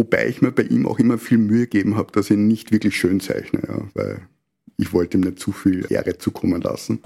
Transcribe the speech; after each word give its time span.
Wobei 0.00 0.28
ich 0.28 0.40
mir 0.40 0.50
bei 0.50 0.62
ihm 0.62 0.86
auch 0.86 0.98
immer 0.98 1.18
viel 1.18 1.36
Mühe 1.36 1.66
gegeben 1.66 1.94
habe, 1.94 2.10
dass 2.12 2.30
ich 2.30 2.38
ihn 2.38 2.48
nicht 2.48 2.72
wirklich 2.72 2.96
schön 2.96 3.20
zeichne, 3.20 3.60
ja, 3.68 3.82
weil 3.92 4.22
ich 4.78 4.94
wollte 4.94 5.18
ihm 5.18 5.20
nicht 5.20 5.38
zu 5.38 5.52
viel 5.52 5.84
Ehre 5.90 6.16
zukommen 6.16 6.62
lassen. 6.62 7.00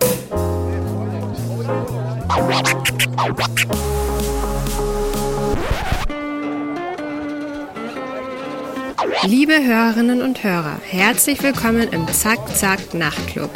Liebe 9.26 9.54
Hörerinnen 9.54 10.22
und 10.22 10.44
Hörer, 10.44 10.78
herzlich 10.84 11.42
willkommen 11.42 11.88
im 11.90 12.06
Zack 12.06 12.56
Zack 12.56 12.94
Nachtclub. 12.94 13.50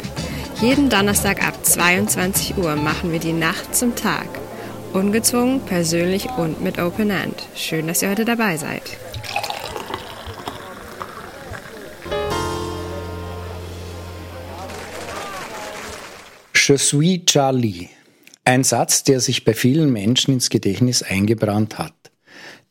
Jeden 0.59 0.89
Donnerstag 0.89 1.47
ab 1.47 1.65
22 1.65 2.57
Uhr 2.57 2.75
machen 2.75 3.13
wir 3.13 3.19
die 3.19 3.31
Nacht 3.31 3.73
zum 3.73 3.95
Tag. 3.95 4.38
Ungezwungen, 4.93 5.61
persönlich 5.61 6.27
und 6.37 6.61
mit 6.61 6.79
Open 6.79 7.09
End. 7.11 7.35
Schön, 7.55 7.87
dass 7.87 8.01
ihr 8.01 8.09
heute 8.09 8.25
dabei 8.25 8.57
seid. 8.57 8.81
Je 16.53 16.77
suis 16.77 17.25
Charlie. 17.25 17.89
Ein 18.45 18.63
Satz, 18.63 19.03
der 19.03 19.19
sich 19.19 19.43
bei 19.43 19.53
vielen 19.53 19.91
Menschen 19.91 20.33
ins 20.33 20.49
Gedächtnis 20.49 21.03
eingebrannt 21.03 21.77
hat. 21.77 21.98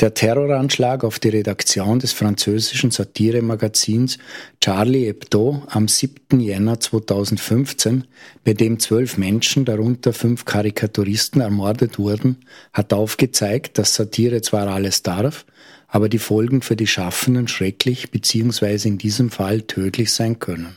Der 0.00 0.14
Terroranschlag 0.14 1.02
auf 1.02 1.18
die 1.18 1.30
Redaktion 1.30 1.98
des 1.98 2.12
französischen 2.12 2.92
Satiremagazins 2.92 4.18
Charlie 4.60 5.06
Hebdo 5.06 5.64
am 5.66 5.88
7. 5.88 6.38
Jänner 6.38 6.78
2015, 6.78 8.04
bei 8.44 8.52
dem 8.52 8.78
zwölf 8.78 9.18
Menschen, 9.18 9.64
darunter 9.64 10.12
fünf 10.12 10.44
Karikaturisten, 10.44 11.40
ermordet 11.40 11.98
wurden, 11.98 12.36
hat 12.72 12.92
aufgezeigt, 12.92 13.76
dass 13.76 13.96
Satire 13.96 14.40
zwar 14.40 14.68
alles 14.68 15.02
darf, 15.02 15.44
aber 15.88 16.08
die 16.08 16.20
Folgen 16.20 16.62
für 16.62 16.76
die 16.76 16.86
Schaffenden 16.86 17.48
schrecklich 17.48 18.12
bzw. 18.12 18.86
in 18.86 18.98
diesem 18.98 19.30
Fall 19.30 19.62
tödlich 19.62 20.12
sein 20.12 20.38
können. 20.38 20.76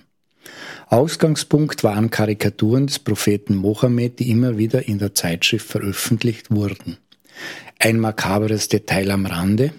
Ausgangspunkt 0.87 1.83
waren 1.83 2.09
Karikaturen 2.09 2.87
des 2.87 2.97
Propheten 2.97 3.55
Mohammed, 3.55 4.17
die 4.17 4.31
immer 4.31 4.57
wieder 4.57 4.87
in 4.87 4.97
der 4.97 5.13
Zeitschrift 5.13 5.67
veröffentlicht 5.67 6.49
wurden. 6.49 6.97
Ein 7.79 7.99
makabres 7.99 8.67
Detail 8.67 9.11
am 9.11 9.25
Rande. 9.25 9.73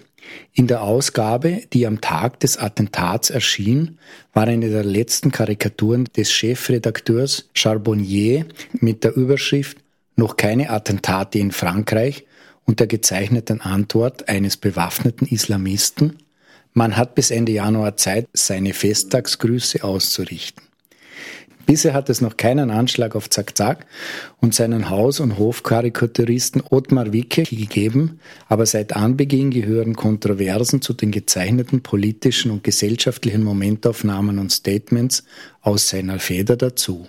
In 0.53 0.67
der 0.67 0.81
Ausgabe, 0.81 1.63
die 1.73 1.85
am 1.87 2.01
Tag 2.01 2.39
des 2.39 2.57
Attentats 2.57 3.29
erschien, 3.29 3.97
war 4.33 4.47
eine 4.47 4.69
der 4.69 4.83
letzten 4.83 5.31
Karikaturen 5.31 6.05
des 6.15 6.31
Chefredakteurs 6.31 7.49
Charbonnier 7.53 8.45
mit 8.73 9.03
der 9.03 9.15
Überschrift 9.15 9.77
Noch 10.15 10.37
keine 10.37 10.69
Attentate 10.69 11.39
in 11.39 11.51
Frankreich 11.51 12.25
und 12.65 12.79
der 12.79 12.87
gezeichneten 12.87 13.61
Antwort 13.61 14.29
eines 14.29 14.57
bewaffneten 14.57 15.27
Islamisten 15.27 16.17
Man 16.73 16.97
hat 16.97 17.15
bis 17.15 17.31
Ende 17.31 17.51
Januar 17.51 17.97
Zeit, 17.97 18.27
seine 18.33 18.73
Festtagsgrüße 18.73 19.83
auszurichten. 19.83 20.63
Bisher 21.65 21.93
hat 21.93 22.09
es 22.09 22.19
noch 22.19 22.35
keinen 22.35 22.71
Anschlag 22.71 23.15
auf 23.15 23.29
Zack 23.29 23.57
Zack 23.57 23.85
und 24.41 24.53
seinen 24.53 24.89
Haus- 24.89 25.21
und 25.21 25.37
Hofkarikaturisten 25.37 26.61
Ottmar 26.69 27.13
Wicke 27.13 27.43
gegeben, 27.43 28.19
aber 28.49 28.65
seit 28.65 28.95
Anbeginn 28.95 29.49
gehören 29.49 29.95
Kontroversen 29.95 30.81
zu 30.81 30.93
den 30.93 31.11
gezeichneten 31.11 31.81
politischen 31.81 32.51
und 32.51 32.63
gesellschaftlichen 32.63 33.43
Momentaufnahmen 33.43 34.39
und 34.39 34.51
Statements 34.51 35.23
aus 35.61 35.87
seiner 35.87 36.19
Feder 36.19 36.57
dazu. 36.57 37.07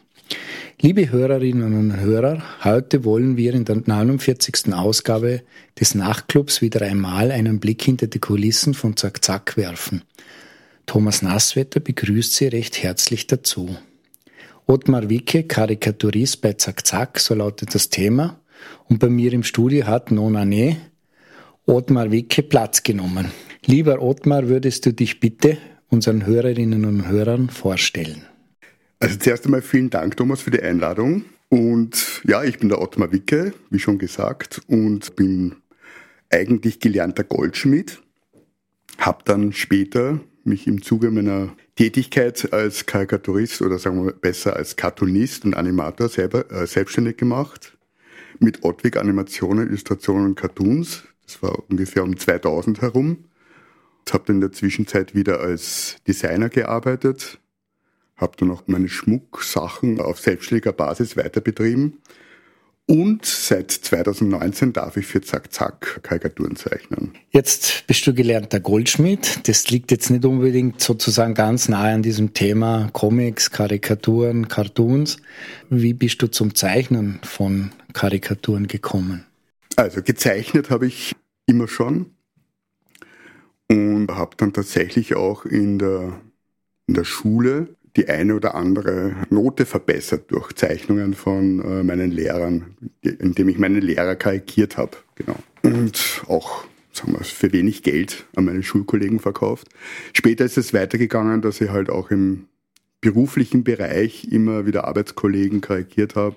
Liebe 0.80 1.10
Hörerinnen 1.10 1.74
und 1.74 2.00
Hörer, 2.00 2.42
heute 2.62 3.04
wollen 3.04 3.36
wir 3.36 3.54
in 3.54 3.64
der 3.64 3.82
49. 3.84 4.72
Ausgabe 4.72 5.42
des 5.78 5.94
Nachtclubs 5.94 6.62
wieder 6.62 6.82
einmal 6.82 7.30
einen 7.30 7.58
Blick 7.58 7.82
hinter 7.82 8.06
die 8.06 8.18
Kulissen 8.18 8.74
von 8.74 8.96
Zack 8.96 9.24
Zack 9.24 9.56
werfen. 9.56 10.02
Thomas 10.86 11.22
Nasswetter 11.22 11.80
begrüßt 11.80 12.34
Sie 12.34 12.46
recht 12.48 12.82
herzlich 12.82 13.26
dazu. 13.26 13.76
Ottmar 14.66 15.10
Wicke, 15.10 15.42
Karikaturist 15.42 16.40
bei 16.40 16.54
Zack 16.54 16.86
Zack, 16.86 17.20
so 17.20 17.34
lautet 17.34 17.74
das 17.74 17.90
Thema. 17.90 18.40
Und 18.88 18.98
bei 18.98 19.10
mir 19.10 19.32
im 19.34 19.42
Studio 19.42 19.86
hat 19.86 20.10
Nonane 20.10 20.78
Ottmar 21.66 22.10
Wicke 22.10 22.42
Platz 22.42 22.82
genommen. 22.82 23.30
Lieber 23.66 24.00
Ottmar, 24.00 24.48
würdest 24.48 24.86
du 24.86 24.92
dich 24.92 25.20
bitte 25.20 25.58
unseren 25.88 26.24
Hörerinnen 26.24 26.86
und 26.86 27.08
Hörern 27.08 27.50
vorstellen? 27.50 28.22
Also 29.00 29.18
zuerst 29.18 29.44
einmal 29.44 29.60
vielen 29.60 29.90
Dank, 29.90 30.16
Thomas, 30.16 30.40
für 30.40 30.50
die 30.50 30.62
Einladung. 30.62 31.26
Und 31.50 32.22
ja, 32.24 32.42
ich 32.42 32.58
bin 32.58 32.70
der 32.70 32.80
Ottmar 32.80 33.12
Wicke, 33.12 33.52
wie 33.68 33.78
schon 33.78 33.98
gesagt, 33.98 34.62
und 34.66 35.14
bin 35.14 35.56
eigentlich 36.30 36.80
gelernter 36.80 37.24
Goldschmied. 37.24 38.00
Hab 38.98 39.26
dann 39.26 39.52
später 39.52 40.20
mich 40.46 40.66
im 40.66 40.82
Zuge 40.82 41.10
meiner 41.10 41.54
Tätigkeit 41.76 42.52
als 42.52 42.86
Karikaturist 42.86 43.62
oder 43.62 43.78
sagen 43.78 44.04
wir 44.04 44.12
besser 44.12 44.56
als 44.56 44.76
Cartoonist 44.76 45.44
und 45.44 45.54
Animator 45.54 46.08
selber 46.08 46.50
äh, 46.50 46.66
selbstständig 46.66 47.16
gemacht 47.16 47.76
mit 48.38 48.64
Ottwig 48.64 48.96
Animationen, 48.96 49.68
Illustrationen 49.68 50.26
und 50.26 50.34
Cartoons. 50.34 51.04
Das 51.26 51.42
war 51.42 51.58
ungefähr 51.68 52.02
um 52.02 52.16
2000 52.16 52.82
herum. 52.82 53.24
Ich 54.06 54.12
habe 54.12 54.24
dann 54.26 54.36
in 54.36 54.40
der 54.40 54.52
Zwischenzeit 54.52 55.14
wieder 55.14 55.40
als 55.40 55.96
Designer 56.06 56.50
gearbeitet, 56.50 57.38
habe 58.16 58.36
dann 58.38 58.50
auch 58.50 58.64
meine 58.66 58.88
Schmucksachen 58.88 60.00
auf 60.00 60.20
selbstständiger 60.20 60.72
Basis 60.72 61.16
weiterbetrieben 61.16 61.98
und 62.86 63.24
seit 63.24 63.70
2019 63.70 64.74
darf 64.74 64.96
ich 64.98 65.06
für 65.06 65.22
Zack 65.22 65.52
Zack 65.52 66.00
Karikaturen 66.02 66.54
zeichnen. 66.54 67.12
Jetzt 67.30 67.86
bist 67.86 68.06
du 68.06 68.12
gelernter 68.12 68.60
Goldschmied. 68.60 69.48
Das 69.48 69.70
liegt 69.70 69.90
jetzt 69.90 70.10
nicht 70.10 70.24
unbedingt 70.24 70.80
sozusagen 70.80 71.34
ganz 71.34 71.68
nahe 71.68 71.94
an 71.94 72.02
diesem 72.02 72.34
Thema 72.34 72.90
Comics, 72.92 73.50
Karikaturen, 73.50 74.48
Cartoons. 74.48 75.16
Wie 75.70 75.94
bist 75.94 76.20
du 76.20 76.26
zum 76.26 76.54
Zeichnen 76.54 77.20
von 77.22 77.72
Karikaturen 77.94 78.66
gekommen? 78.66 79.24
Also 79.76 80.02
gezeichnet 80.02 80.68
habe 80.68 80.86
ich 80.86 81.16
immer 81.46 81.68
schon 81.68 82.10
und 83.68 84.08
habe 84.10 84.36
dann 84.36 84.52
tatsächlich 84.52 85.16
auch 85.16 85.46
in 85.46 85.78
der, 85.78 86.20
in 86.86 86.94
der 86.94 87.04
Schule 87.04 87.76
die 87.96 88.08
eine 88.08 88.34
oder 88.34 88.54
andere 88.54 89.14
Note 89.30 89.66
verbessert 89.66 90.30
durch 90.30 90.52
Zeichnungen 90.52 91.14
von 91.14 91.60
äh, 91.60 91.82
meinen 91.82 92.10
Lehrern, 92.10 92.76
indem 93.02 93.48
ich 93.48 93.58
meine 93.58 93.80
Lehrer 93.80 94.16
karikiert 94.16 94.76
habe. 94.76 94.96
Genau. 95.14 95.36
Und 95.62 96.22
auch 96.26 96.64
sagen 96.92 97.12
wir, 97.12 97.24
für 97.24 97.52
wenig 97.52 97.82
Geld 97.82 98.26
an 98.34 98.46
meine 98.46 98.62
Schulkollegen 98.62 99.20
verkauft. 99.20 99.68
Später 100.12 100.44
ist 100.44 100.58
es 100.58 100.74
weitergegangen, 100.74 101.42
dass 101.42 101.60
ich 101.60 101.70
halt 101.70 101.90
auch 101.90 102.10
im 102.10 102.46
beruflichen 103.00 103.64
Bereich 103.64 104.28
immer 104.30 104.66
wieder 104.66 104.86
Arbeitskollegen 104.86 105.60
karikiert 105.60 106.16
habe, 106.16 106.36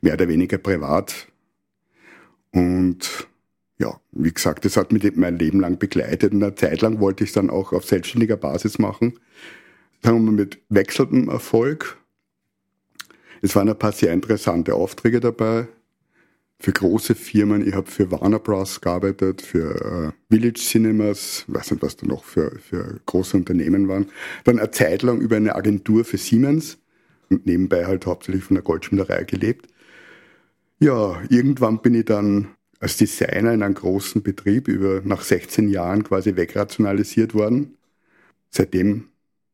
mehr 0.00 0.14
oder 0.14 0.28
weniger 0.28 0.58
privat. 0.58 1.28
Und 2.52 3.28
ja, 3.78 3.98
wie 4.12 4.32
gesagt, 4.32 4.64
das 4.64 4.76
hat 4.76 4.92
mich 4.92 5.10
mein 5.16 5.38
Leben 5.38 5.60
lang 5.60 5.78
begleitet 5.78 6.32
und 6.32 6.42
eine 6.42 6.54
Zeit 6.54 6.82
lang 6.82 7.00
wollte 7.00 7.24
ich 7.24 7.30
es 7.30 7.34
dann 7.34 7.48
auch 7.48 7.72
auf 7.72 7.84
selbstständiger 7.84 8.36
Basis 8.36 8.78
machen 8.78 9.14
sagen 10.02 10.18
wir 10.18 10.30
mal, 10.30 10.32
mit 10.32 10.60
wechselndem 10.68 11.28
Erfolg. 11.28 11.98
Es 13.42 13.56
waren 13.56 13.68
ein 13.68 13.78
paar 13.78 13.92
sehr 13.92 14.12
interessante 14.12 14.74
Aufträge 14.74 15.20
dabei 15.20 15.68
für 16.60 16.72
große 16.72 17.14
Firmen. 17.14 17.66
Ich 17.66 17.74
habe 17.74 17.90
für 17.90 18.10
Warner 18.10 18.38
Bros. 18.38 18.80
gearbeitet, 18.80 19.40
für 19.40 20.12
äh, 20.12 20.34
Village 20.34 20.60
Cinemas, 20.60 21.44
weiß 21.48 21.70
nicht, 21.72 21.82
was 21.82 21.96
da 21.96 22.06
noch 22.06 22.24
für, 22.24 22.58
für 22.58 23.00
große 23.06 23.36
Unternehmen 23.36 23.88
waren. 23.88 24.06
Dann 24.44 24.58
eine 24.58 24.70
Zeit 24.70 25.02
lang 25.02 25.20
über 25.20 25.36
eine 25.36 25.54
Agentur 25.54 26.04
für 26.04 26.18
Siemens 26.18 26.78
und 27.30 27.46
nebenbei 27.46 27.86
halt 27.86 28.04
hauptsächlich 28.06 28.44
von 28.44 28.56
der 28.56 28.64
Goldschmiederei 28.64 29.24
gelebt. 29.24 29.68
Ja, 30.80 31.20
irgendwann 31.30 31.80
bin 31.80 31.94
ich 31.94 32.04
dann 32.04 32.48
als 32.78 32.96
Designer 32.96 33.52
in 33.52 33.62
einem 33.62 33.74
großen 33.74 34.22
Betrieb 34.22 34.68
über 34.68 35.00
nach 35.04 35.22
16 35.22 35.68
Jahren 35.68 36.04
quasi 36.04 36.36
wegrationalisiert 36.36 37.34
worden. 37.34 37.76
Seitdem 38.50 39.09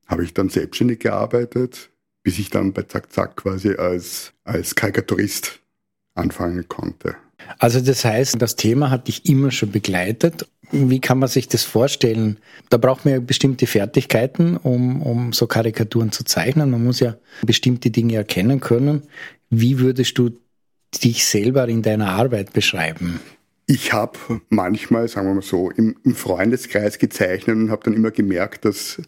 habe 0.07 0.25
ich 0.25 0.35
dann 0.35 0.49
selbstständig 0.49 1.01
gearbeitet, 1.01 1.91
bis 2.23 2.39
ich 2.39 2.51
dann 2.51 2.73
bei 2.73 2.83
Zack 2.83 3.13
Zack 3.13 3.37
quasi 3.37 3.75
als, 3.75 4.33
als 4.45 4.75
Karikaturist 4.75 5.61
anfangen 6.15 6.69
konnte. 6.69 7.17
Also 7.59 7.81
das 7.81 8.05
heißt, 8.05 8.41
das 8.41 8.57
Thema 8.57 8.91
hat 8.91 9.09
dich 9.09 9.29
immer 9.29 9.51
schon 9.51 9.71
begleitet. 9.71 10.49
Wie 10.73 11.01
kann 11.01 11.19
man 11.19 11.29
sich 11.29 11.49
das 11.49 11.63
vorstellen? 11.63 12.39
Da 12.71 12.77
braucht 12.77 13.05
man 13.05 13.15
ja 13.15 13.21
bestimmte 13.21 13.67
Fertigkeiten, 13.67 14.57
um, 14.57 15.03
um 15.03 15.33
so 15.33 15.47
Karikaturen 15.47 16.11
zu 16.11 16.25
zeichnen. 16.25 16.71
Man 16.71 16.83
muss 16.83 17.01
ja 17.01 17.17
bestimmte 17.43 17.91
Dinge 17.91 18.17
erkennen 18.17 18.61
können. 18.61 19.03
Wie 19.51 19.79
würdest 19.79 20.19
du 20.19 20.31
dich 21.05 21.25
selber 21.25 21.69
in 21.69 21.83
deiner 21.83 22.09
Arbeit 22.11 22.53
beschreiben? 22.53 23.21
Ich 23.67 23.93
habe 23.93 24.19
manchmal, 24.49 25.09
sagen 25.09 25.29
wir 25.29 25.35
mal 25.35 25.43
so, 25.43 25.71
im, 25.71 25.97
im 26.05 26.15
Freundeskreis 26.15 26.99
gezeichnet 26.99 27.57
und 27.57 27.71
habe 27.71 27.83
dann 27.85 27.95
immer 27.95 28.11
gemerkt, 28.11 28.65
dass 28.65 29.01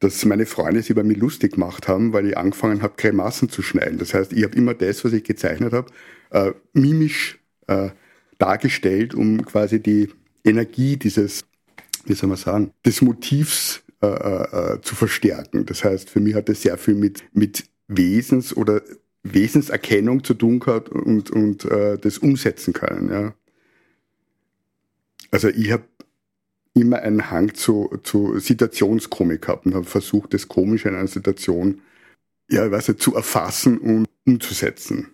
dass 0.00 0.24
meine 0.24 0.46
Freunde 0.46 0.80
sich 0.80 0.90
über 0.90 1.04
mich 1.04 1.18
lustig 1.18 1.52
gemacht 1.52 1.88
haben, 1.88 2.12
weil 2.12 2.26
ich 2.26 2.38
angefangen 2.38 2.82
habe, 2.82 2.94
Grimassen 2.96 3.48
zu 3.48 3.62
schneiden. 3.62 3.98
Das 3.98 4.14
heißt, 4.14 4.32
ich 4.32 4.44
habe 4.44 4.56
immer 4.56 4.74
das, 4.74 5.04
was 5.04 5.12
ich 5.12 5.24
gezeichnet 5.24 5.72
habe, 5.72 5.90
äh, 6.30 6.52
mimisch 6.72 7.38
äh, 7.66 7.90
dargestellt, 8.38 9.14
um 9.14 9.44
quasi 9.44 9.80
die 9.80 10.10
Energie 10.44 10.96
dieses 10.96 11.44
wie 12.06 12.14
soll 12.14 12.28
man 12.28 12.38
sagen, 12.38 12.72
des 12.84 13.02
Motivs 13.02 13.82
äh, 14.02 14.06
äh, 14.06 14.80
zu 14.82 14.94
verstärken. 14.94 15.66
Das 15.66 15.84
heißt, 15.84 16.10
für 16.10 16.20
mich 16.20 16.34
hat 16.34 16.48
es 16.48 16.62
sehr 16.62 16.76
viel 16.78 16.94
mit, 16.94 17.24
mit 17.32 17.64
Wesens- 17.88 18.56
oder 18.56 18.82
Wesenserkennung 19.22 20.22
zu 20.22 20.34
tun 20.34 20.60
gehabt 20.60 20.90
und, 20.90 21.30
und 21.30 21.64
äh, 21.64 21.98
das 21.98 22.18
umsetzen 22.18 22.72
können. 22.72 23.10
Ja. 23.10 23.34
Also 25.30 25.48
ich 25.48 25.72
habe 25.72 25.84
immer 26.74 26.98
einen 27.00 27.30
Hang 27.30 27.54
zu, 27.54 27.90
zu 28.02 28.38
Situationskomik 28.38 29.42
gehabt 29.42 29.66
und 29.66 29.74
habe 29.74 29.84
versucht, 29.84 30.34
das 30.34 30.48
Komische 30.48 30.88
in 30.88 30.96
einer 30.96 31.06
Situation 31.06 31.80
ja, 32.50 32.70
weiß 32.70 32.88
nicht, 32.88 33.00
zu 33.00 33.14
erfassen 33.14 33.78
und 33.78 34.06
umzusetzen. 34.26 35.10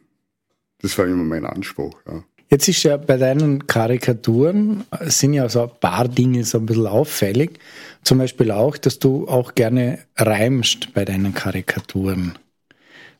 Das 0.80 0.96
war 0.98 1.06
immer 1.06 1.24
mein 1.24 1.44
Anspruch. 1.44 2.00
Ja. 2.06 2.24
Jetzt 2.48 2.68
ist 2.68 2.82
ja 2.82 2.96
bei 2.96 3.16
deinen 3.16 3.66
Karikaturen 3.66 4.84
sind 5.02 5.34
ja 5.34 5.48
so 5.48 5.62
ein 5.62 5.70
paar 5.78 6.08
Dinge 6.08 6.42
so 6.44 6.58
ein 6.58 6.66
bisschen 6.66 6.86
auffällig. 6.86 7.60
Zum 8.02 8.18
Beispiel 8.18 8.50
auch, 8.50 8.76
dass 8.76 8.98
du 8.98 9.28
auch 9.28 9.54
gerne 9.54 10.00
reimst 10.16 10.92
bei 10.92 11.04
deinen 11.04 11.32
Karikaturen. 11.32 12.38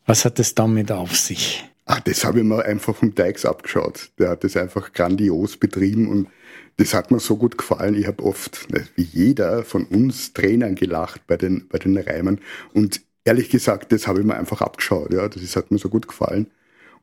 Was 0.06 0.25
hat 0.25 0.40
das 0.40 0.54
damit 0.54 0.90
auf 0.90 1.14
sich? 1.16 1.64
Ach, 1.84 2.00
das 2.00 2.25
habe 2.25 2.38
ich 2.38 2.44
mir 2.44 2.64
einfach 2.64 2.96
vom 2.96 3.14
Dykes 3.14 3.44
abgeschaut. 3.44 4.10
Der 4.19 4.31
hat 4.31 4.42
das 4.42 4.56
einfach 4.56 4.92
grandios 4.92 5.56
betrieben 5.56 6.08
und 6.08 6.28
das 6.76 6.94
hat 6.94 7.11
mir 7.11 7.20
so 7.20 7.37
gut 7.37 7.58
gefallen. 7.58 7.94
Ich 7.94 8.06
habe 8.06 8.22
oft, 8.22 8.69
wie 8.96 9.02
jeder 9.02 9.64
von 9.64 9.84
uns, 9.84 10.32
Trainern 10.32 10.75
gelacht 10.75 11.26
bei 11.26 11.37
den, 11.37 11.69
bei 11.69 11.78
den 11.78 11.96
Reimen. 11.96 12.40
Und 12.72 13.02
ehrlich 13.25 13.50
gesagt, 13.50 13.93
das 13.93 14.06
habe 14.06 14.20
ich 14.20 14.26
mir 14.26 14.37
einfach 14.37 14.61
abgeschaut. 14.61 15.12
Ja, 15.12 15.28
das 15.28 15.56
hat 15.56 15.70
mir 15.70 15.78
so 15.78 15.88
gut 15.88 16.08
gefallen. 16.08 16.46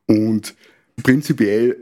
Und 0.06 0.54
prinzipiell 1.02 1.76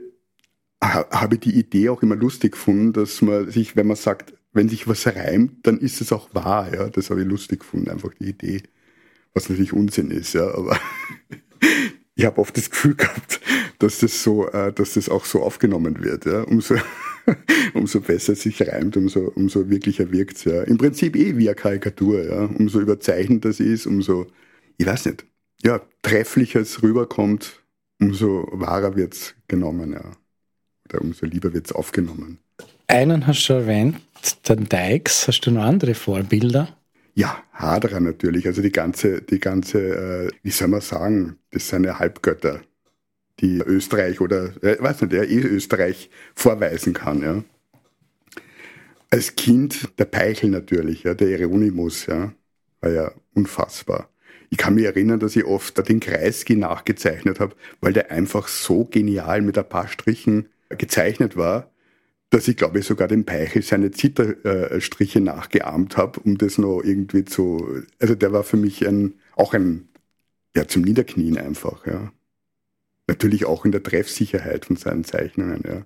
habe 0.82 1.36
ich 1.36 1.40
die 1.40 1.58
Idee 1.58 1.88
auch 1.88 2.02
immer 2.02 2.16
lustig 2.16 2.52
gefunden, 2.52 2.92
dass 2.92 3.22
man 3.22 3.50
sich, 3.50 3.76
wenn 3.76 3.86
man 3.86 3.96
sagt, 3.96 4.34
wenn 4.52 4.68
sich 4.68 4.88
was 4.88 5.06
reimt, 5.06 5.66
dann 5.66 5.78
ist 5.78 6.00
es 6.00 6.12
auch 6.12 6.34
wahr. 6.34 6.72
Ja, 6.74 6.88
das 6.88 7.10
habe 7.10 7.22
ich 7.22 7.26
lustig 7.26 7.60
gefunden, 7.60 7.90
einfach 7.90 8.12
die 8.14 8.28
Idee, 8.28 8.62
was 9.34 9.48
natürlich 9.48 9.72
Unsinn 9.72 10.10
ist. 10.10 10.34
Ja, 10.34 10.54
aber 10.54 10.78
ich 12.14 12.24
habe 12.24 12.40
oft 12.40 12.56
das 12.56 12.70
Gefühl 12.70 12.94
gehabt, 12.94 13.40
dass 13.78 14.00
das 14.00 14.22
so, 14.22 14.48
äh, 14.48 14.72
dass 14.72 14.94
das 14.94 15.08
auch 15.08 15.24
so 15.24 15.42
aufgenommen 15.42 16.02
wird. 16.02 16.26
Ja, 16.26 16.42
umso 16.42 16.76
umso 17.75 18.00
besser 18.00 18.34
es 18.34 18.43
sich 18.43 18.61
reimt, 18.67 18.96
umso, 18.96 19.32
umso 19.34 19.69
wirklicher 19.69 20.11
wirkt's 20.12 20.44
ja. 20.44 20.62
Im 20.62 20.78
Prinzip 20.78 21.17
eh 21.17 21.37
wie 21.37 21.49
eine 21.49 21.55
Karikatur, 21.55 22.25
ja. 22.25 22.44
Umso 22.44 22.81
überzeichnet 22.81 23.44
das 23.44 23.61
ist, 23.61 23.87
umso, 23.87 24.26
ich 24.76 24.87
weiß 24.87 25.06
nicht, 25.06 25.25
ja, 25.62 25.81
trefflicher 26.02 26.61
es 26.61 26.82
rüberkommt, 26.82 27.62
umso 28.00 28.49
wahrer 28.52 28.96
wird's 28.96 29.34
genommen, 29.49 29.93
ja. 29.93 30.12
Oder 30.88 31.02
umso 31.02 31.26
lieber 31.26 31.52
wird's 31.52 31.73
aufgenommen. 31.73 32.38
Einen 32.87 33.26
hast 33.26 33.40
du 33.40 33.44
schon 33.44 33.56
erwähnt, 33.56 33.96
den 34.49 34.69
Dykes. 34.69 35.26
Hast 35.26 35.40
du 35.40 35.50
noch 35.50 35.64
andere 35.64 35.94
Vorbilder? 35.94 36.76
Ja, 37.14 37.43
Haderer 37.52 38.00
natürlich. 38.00 38.46
Also 38.46 38.62
die 38.62 38.70
ganze, 38.70 39.23
die 39.23 39.40
ganze, 39.40 39.78
äh, 39.78 40.31
wie 40.43 40.50
soll 40.50 40.69
man 40.69 40.82
sagen, 40.82 41.38
das 41.50 41.69
sind 41.69 41.84
ja 41.84 41.99
Halbgötter 41.99 42.61
die 43.40 43.58
Österreich 43.58 44.20
oder, 44.20 44.52
äh, 44.62 44.80
weiß 44.80 45.02
nicht, 45.02 45.12
der 45.12 45.28
eh 45.28 45.40
Österreich 45.40 46.10
vorweisen 46.34 46.94
kann, 46.94 47.22
ja. 47.22 47.44
Als 49.10 49.36
Kind 49.36 49.98
der 49.98 50.04
Peichel 50.06 50.50
natürlich, 50.50 51.04
ja, 51.04 51.14
der 51.14 51.28
Hieronymus, 51.28 52.06
ja, 52.06 52.32
war 52.80 52.90
ja 52.90 53.12
unfassbar. 53.34 54.10
Ich 54.50 54.58
kann 54.58 54.74
mich 54.74 54.84
erinnern, 54.84 55.20
dass 55.20 55.36
ich 55.36 55.44
oft 55.44 55.88
den 55.88 56.00
Kreisky 56.00 56.56
nachgezeichnet 56.56 57.40
habe, 57.40 57.56
weil 57.80 57.92
der 57.92 58.10
einfach 58.10 58.48
so 58.48 58.84
genial 58.84 59.42
mit 59.42 59.58
ein 59.58 59.68
paar 59.68 59.88
Strichen 59.88 60.48
gezeichnet 60.70 61.36
war, 61.36 61.70
dass 62.30 62.48
ich 62.48 62.56
glaube 62.56 62.80
ich 62.80 62.86
sogar 62.86 63.08
dem 63.08 63.24
Peichel 63.24 63.62
seine 63.62 63.90
Zitterstriche 63.90 65.20
nachgeahmt 65.20 65.96
habe, 65.96 66.20
um 66.20 66.38
das 66.38 66.58
noch 66.58 66.82
irgendwie 66.82 67.24
zu, 67.24 67.82
also 68.00 68.14
der 68.14 68.32
war 68.32 68.44
für 68.44 68.56
mich 68.56 68.86
ein, 68.86 69.14
auch 69.36 69.54
ein, 69.54 69.88
ja, 70.56 70.66
zum 70.68 70.82
Niederknien 70.82 71.38
einfach, 71.38 71.86
ja. 71.86 72.12
Natürlich 73.06 73.44
auch 73.44 73.64
in 73.64 73.72
der 73.72 73.82
Treffsicherheit 73.82 74.66
von 74.66 74.76
seinen 74.76 75.04
Zeichnungen, 75.04 75.62
ja. 75.66 75.82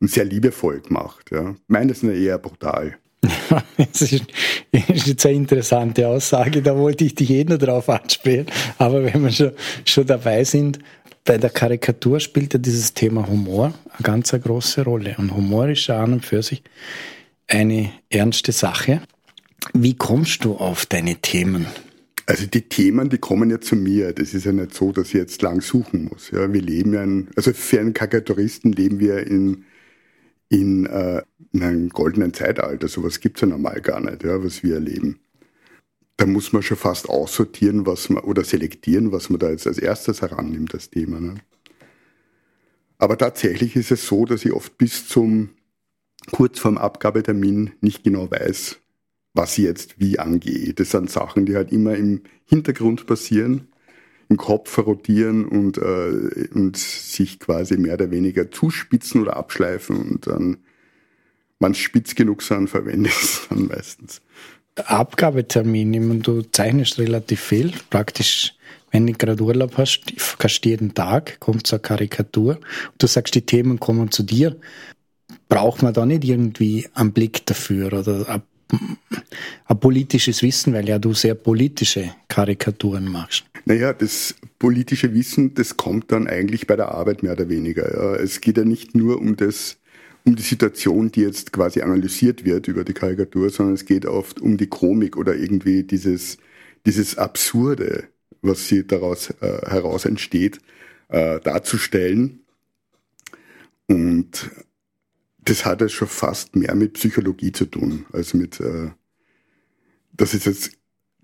Und 0.00 0.10
sehr 0.10 0.24
liebevoll 0.24 0.80
gemacht, 0.80 1.30
ja. 1.30 1.54
Meine 1.66 1.94
sind 1.94 2.10
eher 2.10 2.38
brutal. 2.38 2.96
das 3.76 4.02
ist, 4.02 4.24
jetzt 4.72 5.26
eine 5.26 5.36
interessante 5.36 6.06
Aussage, 6.06 6.62
da 6.62 6.76
wollte 6.76 7.04
ich 7.04 7.14
dich 7.14 7.30
eh 7.30 7.44
nur 7.44 7.58
drauf 7.58 7.88
anspielen. 7.88 8.46
Aber 8.78 9.04
wenn 9.04 9.22
wir 9.22 9.30
schon, 9.30 9.52
schon 9.84 10.06
dabei 10.06 10.44
sind, 10.44 10.78
bei 11.24 11.38
der 11.38 11.50
Karikatur 11.50 12.20
spielt 12.20 12.52
ja 12.52 12.58
dieses 12.58 12.92
Thema 12.92 13.26
Humor 13.26 13.72
eine 13.92 14.02
ganz 14.02 14.32
große 14.32 14.84
Rolle. 14.84 15.14
Und 15.16 15.34
Humor 15.34 15.68
ist 15.68 15.86
ja 15.86 16.02
an 16.02 16.12
und 16.12 16.26
für 16.26 16.42
sich 16.42 16.62
eine 17.46 17.90
ernste 18.10 18.52
Sache. 18.52 19.00
Wie 19.72 19.94
kommst 19.94 20.44
du 20.44 20.56
auf 20.56 20.84
deine 20.86 21.16
Themen? 21.16 21.66
Also 22.26 22.46
die 22.46 22.68
Themen, 22.68 23.10
die 23.10 23.18
kommen 23.18 23.50
ja 23.50 23.60
zu 23.60 23.76
mir. 23.76 24.12
Das 24.12 24.32
ist 24.32 24.44
ja 24.44 24.52
nicht 24.52 24.74
so, 24.74 24.92
dass 24.92 25.08
ich 25.08 25.14
jetzt 25.14 25.42
lang 25.42 25.60
suchen 25.60 26.08
muss. 26.10 26.30
Ja, 26.30 26.52
wir 26.52 26.62
leben 26.62 26.94
ja, 26.94 27.02
in, 27.02 27.28
also 27.36 27.52
für 27.52 27.80
einen 27.80 27.92
Karikaturisten 27.92 28.72
leben 28.72 28.98
wir 28.98 29.26
in, 29.26 29.64
in, 30.48 30.86
äh, 30.86 31.22
in 31.52 31.62
einem 31.62 31.88
goldenen 31.90 32.32
Zeitalter. 32.32 32.88
Sowas 32.88 33.20
gibt's 33.20 33.42
ja 33.42 33.46
normal 33.46 33.80
gar 33.82 34.00
nicht, 34.00 34.24
ja, 34.24 34.42
was 34.42 34.62
wir 34.62 34.74
erleben. 34.74 35.20
Da 36.16 36.26
muss 36.26 36.52
man 36.52 36.62
schon 36.62 36.76
fast 36.76 37.08
aussortieren, 37.08 37.86
was 37.86 38.08
man 38.08 38.22
oder 38.22 38.44
selektieren, 38.44 39.12
was 39.12 39.28
man 39.30 39.40
da 39.40 39.50
jetzt 39.50 39.66
als 39.66 39.78
erstes 39.78 40.22
herannimmt, 40.22 40.72
das 40.72 40.88
Thema. 40.88 41.20
Ne? 41.20 41.34
Aber 42.98 43.18
tatsächlich 43.18 43.76
ist 43.76 43.90
es 43.90 44.06
so, 44.06 44.24
dass 44.24 44.44
ich 44.44 44.52
oft 44.52 44.78
bis 44.78 45.08
zum 45.08 45.50
kurz 46.30 46.58
vorm 46.58 46.78
Abgabetermin 46.78 47.72
nicht 47.80 48.04
genau 48.04 48.30
weiß, 48.30 48.78
was 49.34 49.58
ich 49.58 49.64
jetzt 49.64 49.98
wie 49.98 50.18
angehe. 50.18 50.72
Das 50.72 50.92
sind 50.92 51.10
Sachen, 51.10 51.44
die 51.44 51.56
halt 51.56 51.72
immer 51.72 51.94
im 51.96 52.22
Hintergrund 52.46 53.06
passieren, 53.06 53.68
im 54.28 54.36
Kopf 54.36 54.78
rotieren 54.78 55.44
und, 55.44 55.76
äh, 55.76 56.48
und 56.54 56.76
sich 56.76 57.40
quasi 57.40 57.76
mehr 57.76 57.94
oder 57.94 58.10
weniger 58.10 58.50
zuspitzen 58.50 59.20
oder 59.20 59.36
abschleifen 59.36 59.96
und 59.96 60.26
dann, 60.28 60.58
man 61.58 61.74
spitz 61.74 62.14
genug 62.14 62.42
sind, 62.42 62.68
verwende 62.70 63.08
ich 63.08 63.22
es 63.22 63.46
dann 63.48 63.66
meistens. 63.66 64.22
Abgabetermin, 64.76 65.94
ich 65.94 66.00
meine, 66.00 66.20
du 66.20 66.42
zeichnest 66.42 66.98
relativ 66.98 67.40
viel, 67.40 67.72
praktisch, 67.90 68.54
wenn 68.90 69.06
du 69.06 69.12
gerade 69.12 69.42
Urlaub 69.42 69.76
hast, 69.76 70.00
kannst 70.38 70.64
jeden 70.64 70.94
Tag, 70.94 71.38
kommt 71.40 71.66
so 71.66 71.76
eine 71.76 71.82
Karikatur, 71.82 72.58
du 72.98 73.06
sagst, 73.06 73.34
die 73.34 73.42
Themen 73.42 73.78
kommen 73.78 74.10
zu 74.10 74.22
dir, 74.24 74.56
braucht 75.48 75.82
man 75.82 75.94
da 75.94 76.06
nicht 76.06 76.24
irgendwie 76.24 76.88
einen 76.94 77.12
Blick 77.12 77.46
dafür 77.46 77.92
oder 77.92 78.42
ein 79.66 79.80
politisches 79.80 80.42
Wissen, 80.42 80.72
weil 80.72 80.88
ja 80.88 80.98
du 80.98 81.14
sehr 81.14 81.34
politische 81.34 82.14
Karikaturen 82.28 83.10
machst. 83.10 83.44
Naja, 83.64 83.92
das 83.92 84.34
politische 84.58 85.14
Wissen, 85.14 85.54
das 85.54 85.76
kommt 85.76 86.12
dann 86.12 86.26
eigentlich 86.26 86.66
bei 86.66 86.76
der 86.76 86.88
Arbeit 86.88 87.22
mehr 87.22 87.32
oder 87.32 87.48
weniger. 87.48 87.92
Ja. 87.94 88.14
Es 88.16 88.40
geht 88.40 88.58
ja 88.58 88.64
nicht 88.64 88.94
nur 88.94 89.20
um 89.20 89.36
das, 89.36 89.78
um 90.24 90.36
die 90.36 90.42
Situation, 90.42 91.10
die 91.10 91.22
jetzt 91.22 91.52
quasi 91.52 91.80
analysiert 91.80 92.44
wird 92.44 92.68
über 92.68 92.84
die 92.84 92.92
Karikatur, 92.92 93.50
sondern 93.50 93.74
es 93.74 93.84
geht 93.84 94.06
oft 94.06 94.40
um 94.40 94.56
die 94.56 94.66
Komik 94.66 95.16
oder 95.16 95.34
irgendwie 95.34 95.82
dieses, 95.82 96.38
dieses 96.84 97.16
Absurde, 97.16 98.04
was 98.42 98.68
sie 98.68 98.86
daraus 98.86 99.30
äh, 99.40 99.60
heraus 99.66 100.04
entsteht, 100.04 100.58
äh, 101.08 101.40
darzustellen. 101.40 102.40
Und 103.86 104.50
das 105.44 105.64
hat 105.64 105.80
ja 105.80 105.88
schon 105.88 106.08
fast 106.08 106.56
mehr 106.56 106.74
mit 106.74 106.94
Psychologie 106.94 107.52
zu 107.52 107.66
tun, 107.66 108.06
als 108.12 108.34
mit, 108.34 108.60
äh, 108.60 108.90
das 110.12 110.34
ist 110.34 110.46
jetzt, 110.46 110.72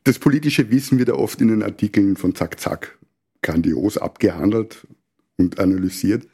das 0.05 0.19
politische 0.19 0.71
Wissen 0.71 0.99
wird 0.99 1.09
ja 1.09 1.15
oft 1.15 1.41
in 1.41 1.49
den 1.49 1.63
Artikeln 1.63 2.17
von 2.17 2.35
Zack 2.35 2.61
Zack 2.61 2.99
grandios 3.43 3.99
abgehandelt 3.99 4.87
und 5.37 5.59
analysiert. 5.59 6.27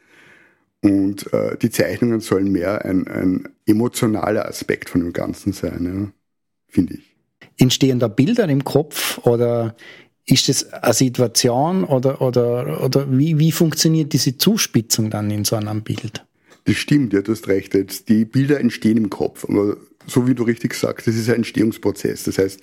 Und 0.82 1.32
äh, 1.32 1.56
die 1.56 1.70
Zeichnungen 1.70 2.20
sollen 2.20 2.52
mehr 2.52 2.84
ein, 2.84 3.08
ein 3.08 3.48
emotionaler 3.66 4.46
Aspekt 4.46 4.90
von 4.90 5.00
dem 5.00 5.12
Ganzen 5.12 5.52
sein, 5.52 5.84
ja, 5.84 6.12
finde 6.68 6.94
ich. 6.94 7.16
Entstehen 7.58 7.98
da 7.98 8.08
Bilder 8.08 8.48
im 8.48 8.64
Kopf 8.64 9.18
oder 9.18 9.76
ist 10.26 10.48
das 10.48 10.72
eine 10.72 10.92
Situation 10.92 11.84
oder, 11.84 12.20
oder, 12.20 12.84
oder 12.84 13.06
wie, 13.10 13.38
wie 13.38 13.52
funktioniert 13.52 14.12
diese 14.12 14.36
Zuspitzung 14.36 15.10
dann 15.10 15.30
in 15.30 15.44
so 15.44 15.56
einem 15.56 15.82
Bild? 15.82 16.25
Das 16.66 16.76
stimmt, 16.76 17.12
ja, 17.12 17.22
du 17.22 17.32
hast 17.32 17.46
recht. 17.48 17.74
Jetzt, 17.74 18.08
die 18.08 18.24
Bilder 18.24 18.58
entstehen 18.58 18.96
im 18.96 19.08
Kopf. 19.08 19.44
Aber 19.48 19.76
so 20.06 20.26
wie 20.26 20.34
du 20.34 20.42
richtig 20.42 20.74
sagst, 20.74 21.06
das 21.06 21.14
ist 21.14 21.28
ein 21.28 21.36
Entstehungsprozess. 21.36 22.24
Das 22.24 22.38
heißt, 22.38 22.60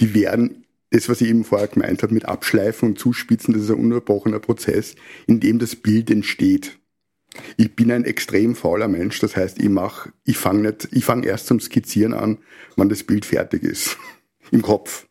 die 0.00 0.14
werden, 0.14 0.64
das, 0.90 1.08
was 1.08 1.20
ich 1.20 1.28
eben 1.28 1.44
vorher 1.44 1.66
gemeint 1.66 2.02
habe, 2.02 2.14
mit 2.14 2.26
Abschleifen 2.26 2.90
und 2.90 2.98
Zuspitzen, 2.98 3.52
das 3.52 3.64
ist 3.64 3.70
ein 3.70 3.78
ununterbrochener 3.78 4.38
Prozess, 4.38 4.94
in 5.26 5.40
dem 5.40 5.58
das 5.58 5.74
Bild 5.74 6.10
entsteht. 6.10 6.78
Ich 7.56 7.74
bin 7.74 7.90
ein 7.90 8.04
extrem 8.04 8.54
fauler 8.54 8.88
Mensch, 8.88 9.18
das 9.20 9.36
heißt, 9.36 9.60
ich 9.60 9.68
mach, 9.68 10.08
ich 10.24 10.36
fange 10.36 10.68
nicht, 10.68 10.88
ich 10.92 11.04
fange 11.04 11.26
erst 11.26 11.46
zum 11.46 11.60
Skizzieren 11.60 12.12
an, 12.12 12.38
wann 12.76 12.88
das 12.88 13.04
Bild 13.04 13.24
fertig 13.24 13.64
ist. 13.64 13.98
Im 14.52 14.62
Kopf. 14.62 15.08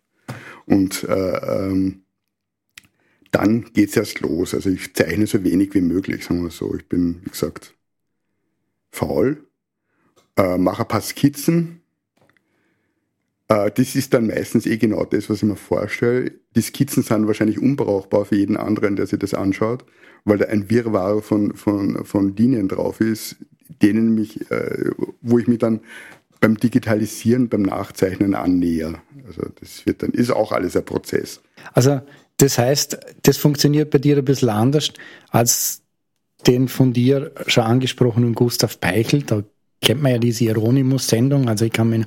Und 0.65 1.03
äh, 1.03 1.67
ähm, 1.67 2.03
dann 3.31 3.65
geht's 3.73 3.97
erst 3.97 4.21
los. 4.21 4.53
Also 4.53 4.69
ich 4.69 4.93
zeichne 4.93 5.27
so 5.27 5.43
wenig 5.43 5.73
wie 5.73 5.81
möglich, 5.81 6.25
sagen 6.25 6.43
wir 6.43 6.51
so. 6.51 6.73
Ich 6.75 6.87
bin, 6.87 7.21
wie 7.23 7.29
gesagt, 7.29 7.75
faul, 8.91 9.45
äh, 10.37 10.57
mache 10.57 10.83
ein 10.83 10.87
paar 10.87 11.01
Skizzen, 11.01 11.79
Äh, 13.49 13.71
das 13.71 13.95
ist 13.95 14.13
dann 14.13 14.27
meistens 14.27 14.65
eh 14.65 14.77
genau 14.77 15.03
das, 15.03 15.29
was 15.29 15.37
ich 15.37 15.43
mir 15.43 15.55
vorstelle. 15.55 16.31
Die 16.55 16.61
Skizzen 16.61 17.03
sind 17.03 17.27
wahrscheinlich 17.27 17.59
unbrauchbar 17.59 18.25
für 18.25 18.35
jeden 18.35 18.55
anderen, 18.55 18.95
der 18.95 19.07
sich 19.07 19.19
das 19.19 19.33
anschaut, 19.33 19.83
weil 20.23 20.37
da 20.37 20.45
ein 20.45 20.69
Wirrwarr 20.69 21.21
von, 21.21 21.55
von, 21.55 22.05
von 22.05 22.35
Linien 22.35 22.67
drauf 22.67 23.01
ist, 23.01 23.37
denen 23.81 24.13
mich, 24.13 24.49
äh, 24.51 24.91
wo 25.21 25.39
ich 25.39 25.47
mich 25.47 25.57
dann 25.57 25.81
beim 26.39 26.57
Digitalisieren, 26.57 27.49
beim 27.49 27.63
Nachzeichnen 27.63 28.33
annäher. 28.33 29.01
Also 29.27 29.41
das 29.59 29.85
wird 29.85 30.03
dann, 30.03 30.11
ist 30.11 30.31
auch 30.31 30.51
alles 30.51 30.77
ein 30.77 30.85
Prozess. 30.85 31.41
Also 31.73 32.01
das 32.37 32.57
heißt, 32.57 32.99
das 33.23 33.37
funktioniert 33.37 33.89
bei 33.89 33.97
dir 33.97 34.17
ein 34.17 34.25
bisschen 34.25 34.49
anders 34.49 34.93
als 35.29 35.81
den 36.47 36.67
von 36.67 36.93
dir 36.93 37.31
schon 37.47 37.63
angesprochenen 37.63 38.33
Gustav 38.33 38.79
Peichel. 38.79 39.23
Da 39.23 39.43
kennt 39.81 40.01
man 40.01 40.11
ja 40.11 40.17
diese 40.17 40.45
Hieronymus-Sendung. 40.45 41.47
Also 41.47 41.65
ich 41.65 41.71
kann 41.71 41.89
mich 41.89 42.05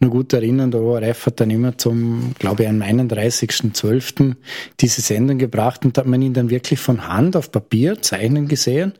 nur 0.00 0.10
gut 0.10 0.32
erinnern, 0.32 0.70
der 0.70 0.80
ORF 0.80 1.26
hat 1.26 1.40
dann 1.40 1.50
immer 1.50 1.76
zum, 1.76 2.34
glaube 2.38 2.62
ich, 2.62 2.68
am 2.68 2.82
31.12. 2.82 4.36
diese 4.80 5.00
Sendung 5.00 5.38
gebracht 5.38 5.84
und 5.84 5.96
hat 5.98 6.06
man 6.06 6.22
ihn 6.22 6.34
dann 6.34 6.50
wirklich 6.50 6.80
von 6.80 7.08
Hand 7.08 7.36
auf 7.36 7.52
Papier 7.52 8.00
zeichnen 8.00 8.48
gesehen 8.48 8.94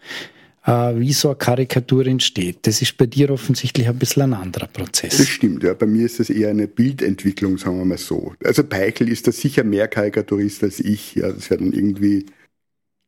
äh, 0.66 0.94
wie 0.96 1.12
so 1.12 1.28
eine 1.28 1.36
Karikatur 1.36 2.06
entsteht. 2.06 2.58
Das 2.62 2.82
ist 2.82 2.96
bei 2.96 3.06
dir 3.06 3.30
offensichtlich 3.30 3.88
ein 3.88 3.98
bisschen 3.98 4.22
ein 4.22 4.34
anderer 4.34 4.66
Prozess. 4.66 5.16
Das 5.16 5.28
stimmt, 5.28 5.62
ja. 5.62 5.74
Bei 5.74 5.86
mir 5.86 6.04
ist 6.04 6.20
das 6.20 6.30
eher 6.30 6.50
eine 6.50 6.68
Bildentwicklung, 6.68 7.58
sagen 7.58 7.78
wir 7.78 7.84
mal 7.84 7.98
so. 7.98 8.34
Also 8.44 8.64
Peichel 8.64 9.08
ist 9.08 9.26
da 9.26 9.32
sicher 9.32 9.64
mehr 9.64 9.88
Karikaturist 9.88 10.62
als 10.62 10.80
ich. 10.80 11.14
Ja. 11.14 11.32
Das 11.32 11.50
wäre 11.50 11.62
dann 11.62 11.72
irgendwie 11.72 12.26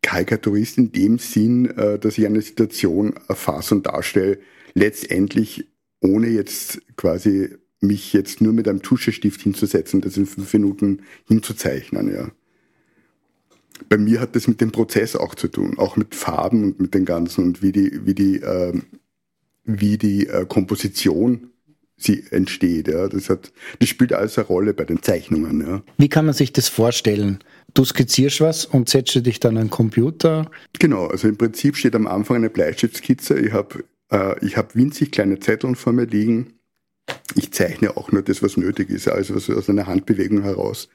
Karikaturist 0.03 0.79
in 0.79 0.93
dem 0.93 1.19
Sinn, 1.19 1.67
äh, 1.77 1.99
dass 1.99 2.19
ich 2.19 2.27
eine 2.27 2.43
Situation 2.43 3.15
erfasse 3.29 3.75
und 3.75 3.87
darstelle, 3.87 4.39
letztendlich 4.75 5.69
ohne 6.01 6.29
jetzt 6.29 6.83
quasi 6.97 7.51
mich 7.81 8.13
jetzt 8.13 8.41
nur 8.41 8.53
mit 8.53 8.69
einem 8.69 8.83
Tuschestift 8.83 9.41
hinzusetzen, 9.41 10.01
das 10.01 10.17
in 10.17 10.27
fünf 10.27 10.53
Minuten 10.53 11.03
hinzuzeichnen, 11.27 12.13
ja 12.13 12.31
bei 13.89 13.97
mir 13.97 14.21
hat 14.21 14.37
das 14.37 14.49
mit 14.49 14.61
dem 14.61 14.73
Prozess 14.73 15.17
auch 15.17 15.35
zu 15.35 15.49
tun, 15.49 15.79
auch 15.79 15.97
mit 15.97 16.15
Farben 16.15 16.65
und 16.65 16.81
mit 16.81 16.95
den 16.95 17.05
ganzen 17.05 17.45
und 17.45 17.63
wie 17.63 17.73
die, 17.73 18.07
wie 18.07 18.15
die, 18.15 18.37
äh, 18.37 18.73
wie 19.65 19.99
die 19.99 20.27
äh, 20.27 20.47
Komposition 20.47 21.51
sie 21.97 22.25
entsteht. 22.31 22.89
Ja. 22.89 23.09
Das, 23.09 23.29
hat, 23.29 23.53
das 23.79 23.89
spielt 23.89 24.13
alles 24.13 24.39
eine 24.39 24.47
Rolle 24.47 24.75
bei 24.75 24.85
den 24.85 25.03
Zeichnungen. 25.03 25.61
Ja. 25.61 25.83
Wie 25.99 26.09
kann 26.09 26.25
man 26.25 26.35
sich 26.35 26.53
das 26.53 26.69
vorstellen? 26.69 27.39
Du 27.75 27.85
skizzierst 27.85 28.41
was 28.41 28.65
und 28.67 28.89
setzt 28.89 29.15
dich 29.27 29.41
dann 29.41 29.57
an 29.57 29.65
den 29.65 29.71
Computer? 29.71 30.51
Genau, 30.79 31.07
also 31.07 31.29
im 31.29 31.37
Prinzip 31.37 31.77
steht 31.77 31.95
am 31.95 32.07
Anfang 32.07 32.37
eine 32.37 32.51
Bleistiftskizze. 32.51 33.39
Ich 33.39 33.53
habe 33.53 33.85
äh, 34.11 34.35
hab 34.51 34.75
winzig 34.75 35.13
kleine 35.13 35.39
Zettel 35.41 35.75
vor 35.75 35.93
mir 35.93 36.07
liegen. 36.07 36.55
Ich 37.35 37.53
zeichne 37.53 37.97
auch 37.97 38.13
nur 38.13 38.23
das, 38.23 38.43
was 38.43 38.57
nötig 38.57 38.91
ist, 38.91 39.09
also 39.09 39.35
aus 39.35 39.69
einer 39.69 39.87
Handbewegung 39.87 40.43
heraus 40.43 40.89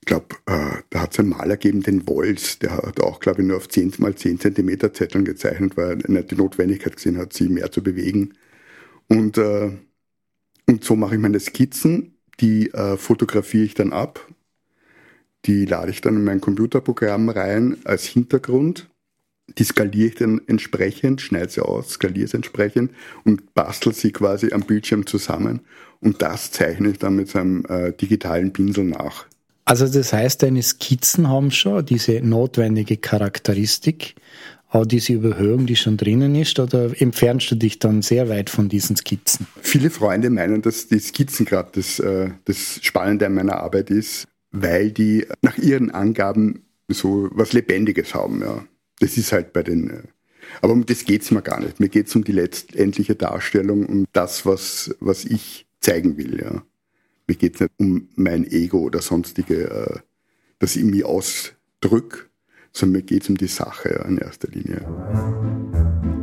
ich 0.00 0.06
glaube, 0.06 0.36
äh, 0.46 0.82
da 0.88 1.02
hat 1.02 1.12
es 1.12 1.18
einen 1.18 1.28
Maler 1.28 1.56
gegeben, 1.56 1.82
den 1.82 2.08
Wolz, 2.08 2.58
der 2.58 2.76
hat 2.76 3.00
auch, 3.00 3.20
glaube 3.20 3.42
ich, 3.42 3.48
nur 3.48 3.58
auf 3.58 3.68
10 3.68 3.94
mal 3.98 4.14
10 4.14 4.40
Zentimeter 4.40 4.94
Zetteln 4.94 5.24
gezeichnet, 5.24 5.76
weil 5.76 6.00
er 6.00 6.10
nicht 6.10 6.30
die 6.30 6.36
Notwendigkeit 6.36 6.96
gesehen 6.96 7.18
hat, 7.18 7.32
sie 7.34 7.48
mehr 7.48 7.70
zu 7.70 7.82
bewegen. 7.82 8.34
Und, 9.08 9.36
äh, 9.36 9.70
und 10.66 10.84
so 10.84 10.96
mache 10.96 11.16
ich 11.16 11.20
meine 11.20 11.38
Skizzen, 11.38 12.16
die 12.40 12.70
äh, 12.72 12.96
fotografiere 12.96 13.64
ich 13.64 13.74
dann 13.74 13.92
ab, 13.92 14.26
die 15.46 15.64
lade 15.64 15.90
ich 15.90 16.00
dann 16.00 16.16
in 16.16 16.24
mein 16.24 16.40
Computerprogramm 16.40 17.28
rein 17.28 17.78
als 17.84 18.04
Hintergrund. 18.04 18.88
Die 19.58 19.64
skaliere 19.64 20.08
ich 20.08 20.14
dann 20.14 20.40
entsprechend, 20.46 21.20
schneide 21.20 21.50
sie 21.50 21.64
aus, 21.64 21.90
skaliere 21.90 22.28
sie 22.28 22.36
entsprechend 22.36 22.92
und 23.24 23.54
bastel 23.54 23.92
sie 23.92 24.12
quasi 24.12 24.52
am 24.52 24.62
Bildschirm 24.62 25.06
zusammen. 25.06 25.60
Und 26.00 26.22
das 26.22 26.52
zeichne 26.52 26.90
ich 26.90 26.98
dann 26.98 27.16
mit 27.16 27.28
seinem 27.28 27.64
äh, 27.68 27.92
digitalen 27.92 28.52
Pinsel 28.52 28.84
nach. 28.84 29.26
Also 29.64 29.86
das 29.86 30.12
heißt, 30.12 30.42
deine 30.42 30.62
Skizzen 30.62 31.28
haben 31.28 31.50
schon 31.50 31.84
diese 31.84 32.20
notwendige 32.20 32.96
Charakteristik, 32.96 34.14
auch 34.68 34.86
diese 34.86 35.12
Überhöhung, 35.12 35.66
die 35.66 35.76
schon 35.76 35.96
drinnen 35.96 36.34
ist, 36.34 36.58
oder 36.58 36.90
entfernst 37.00 37.50
du 37.50 37.56
dich 37.56 37.78
dann 37.78 38.02
sehr 38.02 38.28
weit 38.28 38.50
von 38.50 38.68
diesen 38.68 38.96
Skizzen? 38.96 39.46
Viele 39.60 39.90
Freunde 39.90 40.30
meinen, 40.30 40.62
dass 40.62 40.86
die 40.86 41.00
Skizzen 41.00 41.44
gerade 41.44 41.70
das, 41.74 41.98
äh, 41.98 42.30
das 42.44 42.78
Spannende 42.82 43.26
an 43.26 43.34
meiner 43.34 43.56
Arbeit 43.56 43.90
ist, 43.90 44.26
weil 44.52 44.90
die 44.90 45.26
nach 45.42 45.58
ihren 45.58 45.90
Angaben 45.90 46.64
so 46.88 47.28
was 47.32 47.52
Lebendiges 47.52 48.14
haben. 48.14 48.40
Ja. 48.40 48.64
Das 48.98 49.16
ist 49.16 49.32
halt 49.32 49.52
bei 49.52 49.62
den... 49.62 49.90
Äh, 49.90 50.02
aber 50.62 50.72
um 50.72 50.84
das 50.86 51.04
geht's 51.04 51.30
mir 51.30 51.42
gar 51.42 51.60
nicht. 51.60 51.80
Mir 51.80 51.88
geht's 51.88 52.14
um 52.16 52.24
die 52.24 52.32
letztendliche 52.32 53.14
Darstellung 53.14 53.86
und 53.86 54.06
das, 54.12 54.46
was, 54.46 54.94
was 55.00 55.24
ich 55.24 55.66
zeigen 55.80 56.16
will. 56.16 56.40
Ja. 56.40 56.62
Mir 57.26 57.36
geht 57.36 57.54
es 57.54 57.60
nicht 57.60 57.72
um 57.78 58.08
mein 58.16 58.44
Ego 58.50 58.80
oder 58.80 59.00
sonstige, 59.00 59.70
äh, 59.70 59.98
dass 60.58 60.76
ich 60.76 60.84
mich 60.84 61.04
ausdrücke, 61.04 62.26
sondern 62.72 63.00
mir 63.00 63.06
geht 63.06 63.22
es 63.22 63.28
um 63.28 63.36
die 63.36 63.46
Sache 63.46 64.04
in 64.08 64.18
erster 64.18 64.48
Linie. 64.48 66.19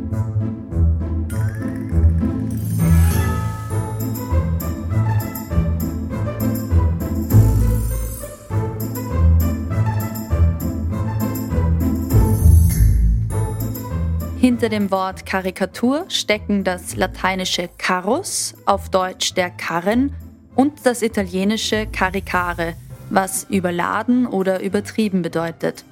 Hinter 14.48 14.70
dem 14.70 14.90
Wort 14.90 15.26
Karikatur 15.26 16.06
stecken 16.08 16.64
das 16.64 16.96
lateinische 16.96 17.68
carus, 17.76 18.54
auf 18.64 18.88
Deutsch 18.88 19.34
der 19.34 19.50
Karren, 19.50 20.14
und 20.54 20.86
das 20.86 21.02
italienische 21.02 21.86
caricare, 21.86 22.72
was 23.10 23.44
überladen 23.50 24.26
oder 24.26 24.62
übertrieben 24.62 25.20
bedeutet. 25.20 25.84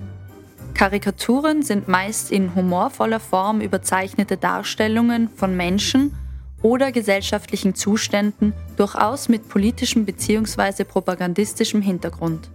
Karikaturen 0.72 1.62
sind 1.62 1.86
meist 1.86 2.32
in 2.32 2.54
humorvoller 2.54 3.20
Form 3.20 3.60
überzeichnete 3.60 4.38
Darstellungen 4.38 5.28
von 5.28 5.54
Menschen 5.54 6.14
oder 6.62 6.92
gesellschaftlichen 6.92 7.74
Zuständen, 7.74 8.54
durchaus 8.78 9.28
mit 9.28 9.50
politischem 9.50 10.06
bzw. 10.06 10.84
propagandistischem 10.84 11.82
Hintergrund. 11.82 12.48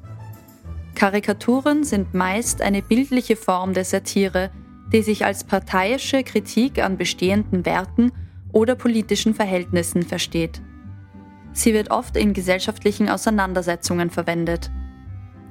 Karikaturen 0.95 1.83
sind 1.83 2.15
meist 2.15 2.63
eine 2.63 2.81
bildliche 2.81 3.35
Form 3.35 3.75
der 3.75 3.85
Satire, 3.85 4.49
die 4.91 5.01
sich 5.01 5.25
als 5.25 5.43
parteiische 5.43 6.23
Kritik 6.23 6.83
an 6.83 6.97
bestehenden 6.97 7.65
Werten 7.65 8.11
oder 8.51 8.75
politischen 8.75 9.33
Verhältnissen 9.33 10.03
versteht. 10.03 10.61
Sie 11.53 11.73
wird 11.73 11.91
oft 11.91 12.15
in 12.17 12.33
gesellschaftlichen 12.33 13.09
Auseinandersetzungen 13.09 14.09
verwendet. 14.09 14.71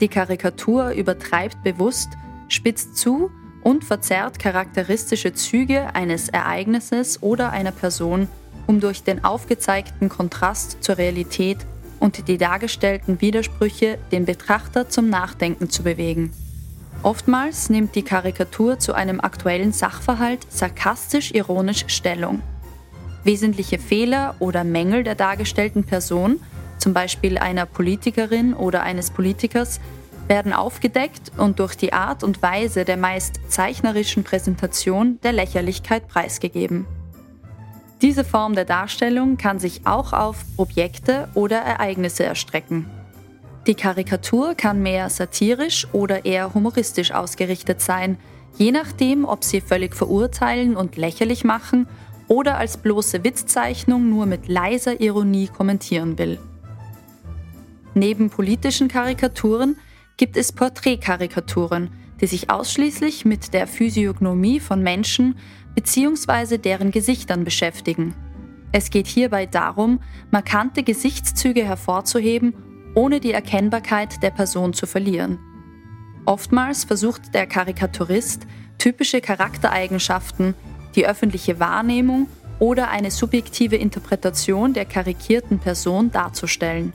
Die 0.00 0.09
Karikatur 0.09 0.90
übertreibt 0.90 1.62
bewusst, 1.62 2.09
spitzt 2.49 2.97
zu 2.97 3.30
und 3.62 3.85
verzerrt 3.85 4.38
charakteristische 4.38 5.35
Züge 5.35 5.94
eines 5.94 6.30
Ereignisses 6.30 7.23
oder 7.23 7.50
einer 7.50 7.73
Person, 7.73 8.28
um 8.66 8.80
durch 8.80 9.02
den 9.02 9.25
aufgezeigten 9.25 10.09
Kontrast 10.09 10.82
zur 10.82 10.97
Realität 10.97 11.59
und 11.99 12.28
die 12.28 12.38
dargestellten 12.38 13.20
Widersprüche 13.20 13.99
den 14.11 14.25
Betrachter 14.25 14.88
zum 14.88 15.11
Nachdenken 15.11 15.68
zu 15.68 15.82
bewegen. 15.82 16.30
Oftmals 17.02 17.71
nimmt 17.71 17.95
die 17.95 18.02
Karikatur 18.02 18.78
zu 18.78 18.92
einem 18.92 19.21
aktuellen 19.21 19.73
Sachverhalt 19.73 20.47
sarkastisch-ironisch 20.50 21.85
Stellung. 21.87 22.42
Wesentliche 23.25 23.78
Fehler 23.78 24.35
oder 24.38 24.64
Mängel 24.64 25.02
der 25.02 25.14
dargestellten 25.14 25.85
Person, 25.85 26.40
zum 26.78 26.92
Beispiel 26.92 27.38
einer 27.38 27.64
Politikerin 27.64 28.52
oder 28.52 28.83
eines 28.83 29.11
Politikers, 29.11 29.80
werden 30.28 30.52
aufgedeckt 30.52 31.33
und 31.38 31.59
durch 31.59 31.75
die 31.75 31.95
Art 31.95 32.23
und 32.23 32.42
Weise 32.42 32.85
der 32.85 32.99
meist 32.99 33.40
zeichnerischen 33.49 34.23
Präsentation 34.23 35.19
der 35.23 35.33
Lächerlichkeit 35.33 36.07
preisgegeben. 36.07 36.87
Diese 38.02 38.25
Form 38.25 38.54
der 38.54 38.66
Darstellung 38.66 39.38
kann 39.38 39.59
sich 39.59 39.87
auch 39.87 40.12
auf 40.12 40.45
Objekte 40.59 41.28
oder 41.35 41.59
Ereignisse 41.59 42.25
erstrecken. 42.25 42.87
Die 43.66 43.74
Karikatur 43.74 44.54
kann 44.54 44.82
mehr 44.82 45.10
satirisch 45.10 45.86
oder 45.92 46.24
eher 46.24 46.54
humoristisch 46.54 47.12
ausgerichtet 47.12 47.80
sein, 47.80 48.18
je 48.56 48.72
nachdem, 48.72 49.24
ob 49.24 49.44
sie 49.44 49.60
völlig 49.60 49.94
verurteilen 49.94 50.76
und 50.76 50.96
lächerlich 50.96 51.44
machen 51.44 51.86
oder 52.26 52.56
als 52.56 52.78
bloße 52.78 53.22
Witzzeichnung 53.22 54.08
nur 54.08 54.24
mit 54.26 54.48
leiser 54.48 55.00
Ironie 55.00 55.48
kommentieren 55.48 56.16
will. 56.16 56.38
Neben 57.94 58.30
politischen 58.30 58.88
Karikaturen 58.88 59.76
gibt 60.16 60.36
es 60.36 60.52
Porträtkarikaturen, 60.52 61.90
die 62.20 62.26
sich 62.26 62.50
ausschließlich 62.50 63.24
mit 63.24 63.52
der 63.52 63.66
Physiognomie 63.66 64.60
von 64.60 64.82
Menschen 64.82 65.36
bzw. 65.74 66.58
deren 66.58 66.90
Gesichtern 66.92 67.44
beschäftigen. 67.44 68.14
Es 68.72 68.90
geht 68.90 69.06
hierbei 69.06 69.46
darum, 69.46 70.00
markante 70.30 70.82
Gesichtszüge 70.82 71.64
hervorzuheben, 71.64 72.54
ohne 72.94 73.20
die 73.20 73.32
Erkennbarkeit 73.32 74.23
der 74.23 74.30
Person 74.30 74.73
zu 74.73 74.87
verlieren. 74.87 75.38
Oftmals 76.25 76.85
versucht 76.85 77.35
der 77.35 77.47
Karikaturist, 77.47 78.47
typische 78.78 79.20
Charaktereigenschaften 79.20 80.54
die 80.94 81.06
öffentliche 81.06 81.61
Wahrnehmung 81.61 82.28
oder 82.59 82.90
eine 82.90 83.11
subjektive 83.11 83.76
Interpretation 83.76 84.75
der 84.75 84.85
karikierten 84.85 85.59
Person 85.59 86.11
darzustellen. 86.11 86.92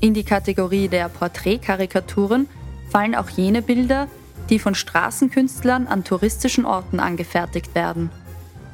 In 0.00 0.14
die 0.14 0.24
Kategorie 0.24 0.88
der 0.88 1.08
Porträtkarikaturen 1.08 2.48
fallen 2.90 3.14
auch 3.14 3.28
jene 3.30 3.62
Bilder, 3.62 4.08
die 4.50 4.58
von 4.58 4.74
Straßenkünstlern 4.74 5.86
an 5.86 6.04
touristischen 6.04 6.64
Orten 6.64 6.98
angefertigt 6.98 7.74
werden. 7.74 8.10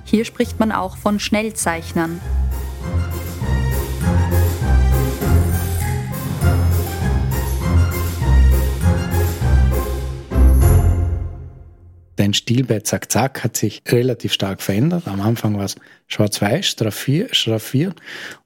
Hier 0.05 0.25
spricht 0.25 0.59
man 0.59 0.73
auch 0.73 0.97
von 0.97 1.21
Schnellzeichnern. 1.21 2.21
Dein 12.19 12.35
Stil 12.35 12.65
bei 12.65 12.81
Zack 12.81 13.13
Zack 13.13 13.45
hat 13.45 13.57
sich 13.57 13.81
relativ 13.87 14.33
stark 14.33 14.61
verändert. 14.61 15.07
Am 15.07 15.21
Anfang 15.21 15.57
war 15.57 15.65
es 15.65 15.77
schwarz-weiß, 16.09 16.67
straffiert, 16.67 17.37
schraffiert 17.37 17.95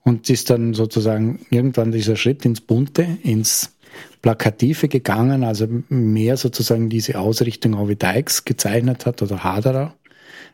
und 0.03 0.29
ist 0.29 0.51
dann 0.51 0.75
sozusagen 0.75 1.47
irgendwann 1.49 1.91
dieser 1.91 2.17
Schritt 2.17 2.45
ins 2.45 2.61
Bunte, 2.61 3.17
ins 3.23 3.75
Plakative 4.21 4.89
gegangen, 4.89 5.43
also 5.43 5.67
mehr 5.89 6.37
sozusagen 6.37 6.91
diese 6.91 7.19
Ausrichtung, 7.19 7.89
wie 7.89 7.97
Dykes 7.97 8.45
gezeichnet 8.45 9.07
hat 9.07 9.23
oder 9.23 9.43
Haderer. 9.43 9.97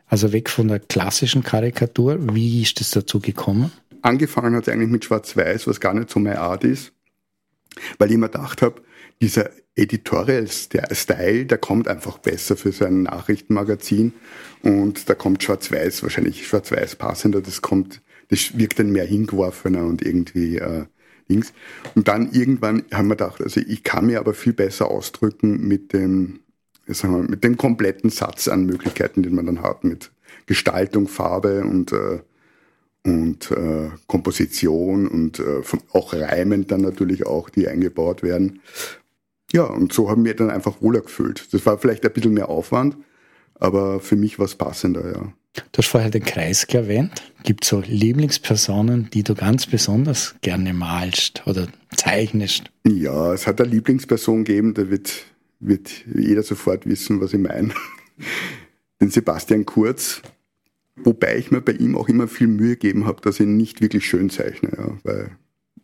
Also 0.06 0.32
weg 0.32 0.48
von 0.48 0.68
der 0.68 0.78
klassischen 0.78 1.42
Karikatur. 1.42 2.18
Wie 2.36 2.62
ist 2.62 2.80
es 2.80 2.92
dazu 2.92 3.18
gekommen? 3.18 3.72
Angefangen 4.00 4.54
hat 4.54 4.68
es 4.68 4.72
eigentlich 4.72 4.90
mit 4.90 5.04
Schwarz-Weiß, 5.04 5.66
was 5.66 5.80
gar 5.80 5.92
nicht 5.92 6.08
so 6.08 6.20
meine 6.20 6.38
Art 6.38 6.62
ist, 6.62 6.92
weil 7.98 8.12
ich 8.12 8.16
mir 8.16 8.28
gedacht 8.28 8.62
habe, 8.62 8.80
dieser 9.20 9.50
Editorial-Style, 9.78 11.46
der 11.46 11.58
kommt 11.58 11.88
einfach 11.88 12.18
besser 12.18 12.56
für 12.56 12.72
so 12.72 12.84
ein 12.84 13.04
Nachrichtenmagazin 13.04 14.12
und 14.62 15.08
da 15.08 15.14
kommt 15.14 15.42
Schwarz-Weiß 15.42 16.02
wahrscheinlich 16.02 16.46
Schwarz-Weiß 16.46 16.96
passender, 16.96 17.40
das 17.40 17.62
kommt, 17.62 18.02
das 18.28 18.58
wirkt 18.58 18.78
dann 18.78 18.90
mehr 18.90 19.04
hingeworfener 19.04 19.84
und 19.84 20.02
irgendwie 20.02 20.58
äh, 20.58 20.84
links. 21.28 21.52
Und 21.94 22.08
dann 22.08 22.32
irgendwann 22.32 22.84
haben 22.92 23.08
wir 23.08 23.16
gedacht, 23.16 23.40
also 23.40 23.60
ich 23.60 23.84
kann 23.84 24.06
mir 24.06 24.18
aber 24.18 24.34
viel 24.34 24.52
besser 24.52 24.90
ausdrücken 24.90 25.66
mit 25.66 25.92
dem, 25.92 26.40
sagen 26.86 27.14
wir, 27.14 27.30
mit 27.30 27.44
dem 27.44 27.56
kompletten 27.56 28.10
Satz 28.10 28.48
an 28.48 28.66
Möglichkeiten, 28.66 29.22
den 29.22 29.34
man 29.34 29.46
dann 29.46 29.62
hat, 29.62 29.84
mit 29.84 30.10
Gestaltung, 30.46 31.06
Farbe 31.08 31.64
und 31.64 31.92
äh, 31.92 32.20
und 33.04 33.50
äh, 33.52 33.90
Komposition 34.06 35.06
und 35.06 35.38
äh, 35.38 35.62
auch 35.92 36.12
Reimen 36.12 36.66
dann 36.66 36.82
natürlich 36.82 37.26
auch, 37.26 37.48
die 37.48 37.68
eingebaut 37.68 38.22
werden. 38.22 38.60
Ja, 39.52 39.64
und 39.64 39.92
so 39.92 40.10
haben 40.10 40.24
wir 40.24 40.34
dann 40.34 40.50
einfach 40.50 40.82
wohler 40.82 41.00
gefühlt. 41.00 41.52
Das 41.52 41.64
war 41.64 41.78
vielleicht 41.78 42.04
ein 42.04 42.12
bisschen 42.12 42.34
mehr 42.34 42.48
Aufwand, 42.48 42.96
aber 43.54 44.00
für 44.00 44.16
mich 44.16 44.38
war 44.38 44.46
es 44.46 44.54
passender, 44.54 45.12
ja. 45.12 45.32
Du 45.72 45.78
hast 45.78 45.88
vorher 45.88 46.10
den 46.10 46.22
Kreisel 46.22 46.76
erwähnt. 46.76 47.22
Gibt 47.42 47.64
es 47.64 47.70
so 47.70 47.82
Lieblingspersonen, 47.84 49.10
die 49.12 49.24
du 49.24 49.34
ganz 49.34 49.66
besonders 49.66 50.36
gerne 50.42 50.72
malst 50.72 51.42
oder 51.46 51.66
zeichnest? 51.96 52.70
Ja, 52.86 53.32
es 53.32 53.46
hat 53.46 53.60
eine 53.60 53.70
Lieblingsperson 53.70 54.44
gegeben, 54.44 54.74
da 54.74 54.88
wird, 54.90 55.24
wird 55.58 56.04
jeder 56.14 56.42
sofort 56.42 56.86
wissen, 56.86 57.20
was 57.20 57.32
ich 57.32 57.40
meine. 57.40 57.72
den 59.00 59.10
Sebastian 59.10 59.64
Kurz, 59.64 60.22
wobei 60.96 61.38
ich 61.38 61.50
mir 61.50 61.60
bei 61.60 61.72
ihm 61.72 61.96
auch 61.96 62.08
immer 62.08 62.28
viel 62.28 62.48
Mühe 62.48 62.76
gegeben 62.76 63.06
habe, 63.06 63.20
dass 63.22 63.36
ich 63.36 63.46
ihn 63.46 63.56
nicht 63.56 63.80
wirklich 63.80 64.06
schön 64.06 64.30
zeichne, 64.30 64.70
ja, 64.76 64.98
weil 65.02 65.30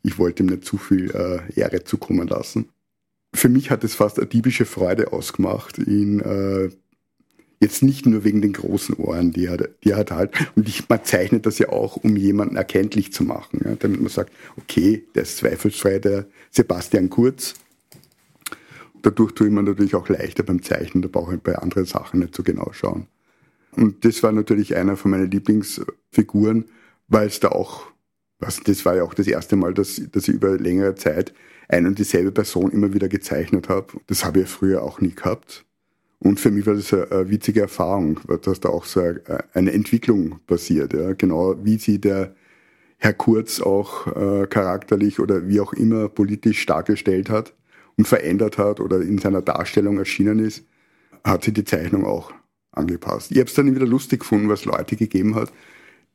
ich 0.03 0.19
wollte 0.19 0.43
ihm 0.43 0.51
nicht 0.51 0.65
zu 0.65 0.77
viel 0.77 1.11
äh, 1.11 1.59
Ehre 1.59 1.85
zukommen 1.85 2.29
lassen 2.29 2.69
für 3.35 3.49
mich 3.49 3.71
hat 3.71 3.85
es 3.85 3.95
fast 3.95 4.19
eine 4.19 4.27
diebische 4.27 4.65
Freude 4.65 5.13
ausgemacht, 5.13 5.79
ihn 5.79 6.21
äh, 6.21 6.71
jetzt 7.61 7.83
nicht 7.83 8.07
nur 8.07 8.25
wegen 8.25 8.43
den 8.43 8.53
großen 8.53 8.95
Ohren, 8.97 9.33
die 9.33 9.47
er, 9.47 9.57
die 9.57 9.91
er 9.91 9.97
hat 9.97 10.11
halt, 10.11 10.33
und 10.55 10.69
ich, 10.69 10.89
man 10.89 11.05
zeichnet 11.05 11.47
das 11.47 11.59
ja 11.59 11.71
auch, 11.71 11.97
um 11.97 12.17
jemanden 12.17 12.57
erkenntlich 12.57 13.13
zu 13.13 13.25
machen, 13.25 13.61
ja, 13.65 13.75
damit 13.77 14.01
man 14.01 14.11
sagt, 14.11 14.33
okay, 14.57 15.05
der 15.15 15.23
ist 15.23 15.39
zweifelsfrei 15.39 15.99
der 15.99 16.27
Sebastian 16.51 17.11
Kurz. 17.11 17.55
Dadurch 19.03 19.33
tue 19.33 19.49
ich 19.49 19.53
mir 19.53 19.63
natürlich 19.63 19.95
auch 19.95 20.09
leichter 20.09 20.43
beim 20.43 20.63
Zeichnen, 20.63 21.03
da 21.03 21.09
brauche 21.09 21.35
ich 21.35 21.41
bei 21.41 21.57
anderen 21.57 21.87
Sachen 21.87 22.21
nicht 22.21 22.35
so 22.35 22.43
genau 22.43 22.73
schauen. 22.73 23.07
Und 23.73 24.05
das 24.05 24.23
war 24.23 24.33
natürlich 24.33 24.77
einer 24.77 24.97
von 24.97 25.11
meinen 25.11 25.31
Lieblingsfiguren, 25.31 26.67
weil 27.09 27.27
es 27.27 27.41
da 27.41 27.49
auch, 27.49 27.87
was, 28.47 28.61
das 28.61 28.85
war 28.85 28.97
ja 28.97 29.03
auch 29.03 29.15
das 29.15 29.27
erste 29.27 29.57
Mal, 29.57 29.75
dass, 29.75 30.01
dass 30.13 30.29
ich 30.29 30.35
über 30.35 30.57
längere 30.59 30.95
Zeit 30.95 31.33
ein 31.69 31.87
und 31.87 31.99
dieselbe 31.99 32.31
Person 32.33 32.71
immer 32.71 32.93
wieder 32.93 33.09
gezeichnet 33.09 33.69
habe. 33.69 33.87
Das 34.07 34.25
habe 34.25 34.41
ich 34.41 34.49
früher 34.49 34.83
auch 34.83 35.01
nie 35.01 35.15
gehabt. 35.15 35.65
Und 36.19 36.41
für 36.41 36.51
mich 36.51 36.67
war 36.67 36.75
das 36.75 36.93
eine, 36.93 37.11
eine 37.11 37.31
witzige 37.31 37.61
Erfahrung, 37.63 38.21
dass 38.43 38.61
da 38.61 38.69
auch 38.71 38.85
so 38.85 39.03
eine 39.53 39.73
Entwicklung 39.73 40.41
passiert. 40.47 40.93
Ja. 40.93 41.13
Genau 41.13 41.57
wie 41.65 41.79
sie 41.79 42.01
der 42.01 42.35
Herr 42.99 43.13
Kurz 43.13 43.61
auch 43.61 44.07
äh, 44.07 44.47
charakterlich 44.47 45.21
oder 45.21 45.49
wie 45.49 45.61
auch 45.61 45.73
immer 45.73 46.09
politisch 46.09 46.65
dargestellt 46.65 47.29
hat 47.29 47.53
und 47.97 48.09
verändert 48.09 48.57
hat 48.57 48.81
oder 48.81 49.01
in 49.03 49.19
seiner 49.19 49.43
Darstellung 49.43 49.99
erschienen 49.99 50.39
ist, 50.39 50.65
hat 51.23 51.45
sie 51.45 51.53
die 51.53 51.65
Zeichnung 51.65 52.07
auch 52.07 52.33
angepasst. 52.73 53.31
Ich 53.31 53.39
habe 53.39 53.49
es 53.49 53.55
dann 53.55 53.75
wieder 53.75 53.87
lustig 53.87 54.21
gefunden, 54.21 54.49
was 54.49 54.65
Leute 54.65 54.97
gegeben 54.97 55.35
hat, 55.35 55.53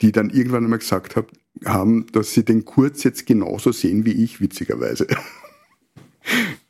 die 0.01 0.11
dann 0.11 0.29
irgendwann 0.29 0.63
einmal 0.63 0.79
gesagt 0.79 1.15
haben, 1.15 1.27
haben, 1.65 2.07
dass 2.11 2.33
sie 2.33 2.45
den 2.45 2.65
Kurz 2.65 3.03
jetzt 3.03 3.25
genauso 3.25 3.71
sehen 3.71 4.05
wie 4.05 4.23
ich, 4.23 4.41
witzigerweise. 4.41 5.07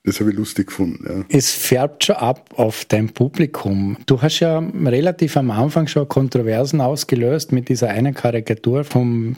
Das 0.04 0.20
habe 0.20 0.32
ich 0.32 0.38
lustig 0.38 0.68
gefunden. 0.68 1.06
Ja. 1.08 1.26
Es 1.38 1.52
färbt 1.52 2.06
schon 2.06 2.15
ab 2.15 2.52
auf 2.56 2.86
dein 2.86 3.10
Publikum. 3.10 3.98
Du 4.06 4.22
hast 4.22 4.39
ja 4.39 4.60
relativ 4.60 5.36
am 5.36 5.52
Anfang 5.52 5.88
schon 5.88 6.08
Kontroversen 6.08 6.82
ausgelöst 6.82 7.52
mit 7.52 7.68
dieser 7.68 7.89
einen 7.89 8.13
Karikatur 8.13 8.86
vom 8.86 9.36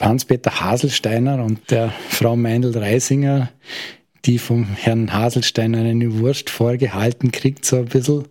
Hans-Peter 0.00 0.60
Haselsteiner 0.60 1.44
und 1.44 1.70
der 1.70 1.92
Frau 2.08 2.36
Meindl-Reisinger, 2.36 3.50
die 4.24 4.38
vom 4.38 4.64
Herrn 4.64 5.12
Haselsteiner 5.12 5.78
eine 5.78 6.20
Wurst 6.20 6.50
vorgehalten 6.50 7.32
kriegt, 7.32 7.64
so 7.64 7.76
ein 7.76 7.86
bisschen. 7.86 8.28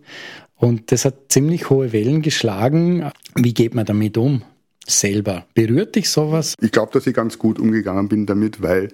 Und 0.56 0.90
das 0.90 1.04
hat 1.04 1.30
ziemlich 1.30 1.70
hohe 1.70 1.92
Wellen 1.92 2.22
geschlagen. 2.22 3.10
Wie 3.34 3.54
geht 3.54 3.74
man 3.74 3.84
damit 3.86 4.16
um? 4.16 4.42
Selber. 4.90 5.46
Berührt 5.54 5.96
dich 5.96 6.10
sowas? 6.10 6.54
Ich 6.60 6.72
glaube, 6.72 6.92
dass 6.92 7.06
ich 7.06 7.14
ganz 7.14 7.38
gut 7.38 7.58
umgegangen 7.58 8.08
bin 8.08 8.26
damit, 8.26 8.62
weil 8.62 8.88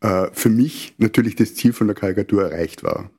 äh, 0.00 0.28
für 0.32 0.50
mich 0.50 0.94
natürlich 0.98 1.36
das 1.36 1.54
Ziel 1.54 1.72
von 1.72 1.86
der 1.86 1.96
Karikatur 1.96 2.50
erreicht 2.50 2.82
war. 2.82 3.10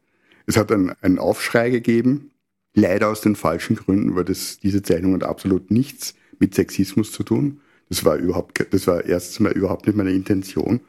Es 0.45 0.57
hat 0.57 0.71
einen, 0.71 0.91
einen 1.01 1.19
Aufschrei 1.19 1.69
gegeben, 1.69 2.31
leider 2.73 3.09
aus 3.09 3.21
den 3.21 3.35
falschen 3.35 3.75
Gründen, 3.75 4.15
weil 4.15 4.25
das, 4.25 4.59
diese 4.59 4.83
Zeichnung 4.83 5.13
hat 5.15 5.23
absolut 5.23 5.71
nichts 5.71 6.15
mit 6.39 6.53
Sexismus 6.53 7.11
zu 7.11 7.23
tun. 7.23 7.61
Das 7.89 8.03
war 8.03 8.17
überhaupt, 8.17 8.65
das 8.71 8.87
war 8.87 9.05
erstens 9.05 9.39
mal 9.39 9.51
überhaupt 9.51 9.87
nicht 9.87 9.95
meine 9.95 10.11
Intention. 10.11 10.81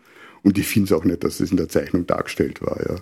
Und 0.43 0.59
ich 0.59 0.67
finde 0.67 0.87
es 0.87 0.99
auch 0.99 1.05
nicht, 1.05 1.25
dass 1.25 1.39
das 1.39 1.51
in 1.51 1.57
der 1.57 1.69
Zeichnung 1.69 2.07
dargestellt 2.07 2.63
war, 2.63 2.79
ja. 2.89 2.97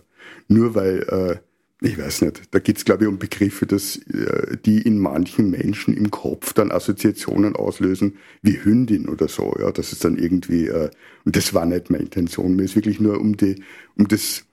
Nur 0.49 0.75
weil 0.75 1.03
äh, 1.03 1.37
ich 1.81 1.99
weiß 1.99 2.23
nicht. 2.23 2.43
Da 2.53 2.61
geht 2.61 2.79
es, 2.79 2.85
glaube 2.85 3.05
ich, 3.05 3.09
um 3.09 3.19
Begriffe, 3.19 3.67
dass, 3.67 3.97
äh, 3.97 4.57
die 4.65 4.81
in 4.81 4.99
manchen 4.99 5.51
Menschen 5.51 5.97
im 5.97 6.11
Kopf 6.11 6.53
dann 6.53 6.71
Assoziationen 6.71 7.57
auslösen, 7.57 8.17
wie 8.43 8.65
Hündin 8.65 9.09
oder 9.09 9.29
so. 9.29 9.55
Ja, 9.59 9.71
das 9.73 9.93
ist 9.93 10.05
dann 10.05 10.17
irgendwie, 10.17 10.69
äh, 10.69 10.91
und 11.25 11.37
das 11.37 11.53
war 11.53 11.67
nicht 11.67 11.91
meine 11.91 12.05
Intention. 12.05 12.57
Mir 12.57 12.65
ist 12.65 12.77
wirklich 12.77 13.01
nur 13.01 13.21
um 13.21 13.37
die, 13.37 13.63
um 13.97 14.09
das, 14.09 14.45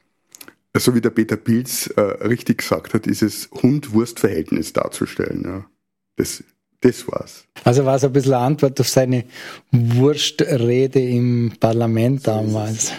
so 0.76 0.96
wie 0.96 1.02
der 1.02 1.12
Peter 1.12 1.38
Pilz 1.38 1.88
äh, 1.96 2.02
richtig 2.02 2.60
gesagt 2.60 2.94
hat, 2.94 3.06
dieses 3.06 3.50
Hund-Wurst-Verhältnis 3.52 4.74
darzustellen. 4.74 5.44
Ja. 5.46 5.70
Das, 6.18 6.44
das 6.82 7.08
war's. 7.08 7.46
Also 7.64 7.86
war 7.86 7.96
es 7.96 8.04
ein 8.04 8.12
bisschen 8.12 8.34
eine 8.34 8.44
Antwort 8.44 8.80
auf 8.82 8.90
seine 8.90 9.26
Wurstrede 9.72 11.00
im 11.00 11.54
Parlament 11.60 12.28
damals. 12.28 12.92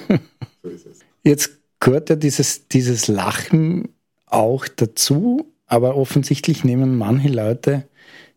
So 0.63 0.69
ist 0.69 0.87
es. 0.87 1.01
Jetzt 1.25 1.59
gehört 1.81 2.09
ja 2.09 2.17
dieses, 2.17 2.69
dieses 2.69 3.09
Lachen 3.09 3.89
auch 4.33 4.67
dazu, 4.69 5.53
aber 5.67 5.97
offensichtlich 5.97 6.65
nehmen 6.65 6.97
manche 6.97 7.29
Leute 7.29 7.85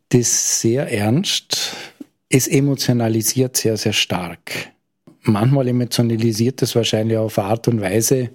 das 0.10 0.62
sehr 0.62 0.92
ernst. 0.92 1.76
Es 2.30 2.48
emotionalisiert 2.48 3.58
sehr, 3.58 3.78
sehr 3.78 3.94
stark. 3.94 4.72
Manchmal 5.22 5.68
emotionalisiert 5.68 6.62
es 6.62 6.76
wahrscheinlich 6.76 7.18
auf 7.18 7.40
Art 7.40 7.68
und 7.68 7.82
Weise, 7.82 8.30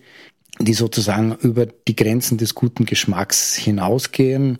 die 0.58 0.74
sozusagen 0.74 1.36
über 1.36 1.66
die 1.66 1.96
Grenzen 1.96 2.36
des 2.36 2.54
guten 2.54 2.84
Geschmacks 2.84 3.54
hinausgehen. 3.56 4.58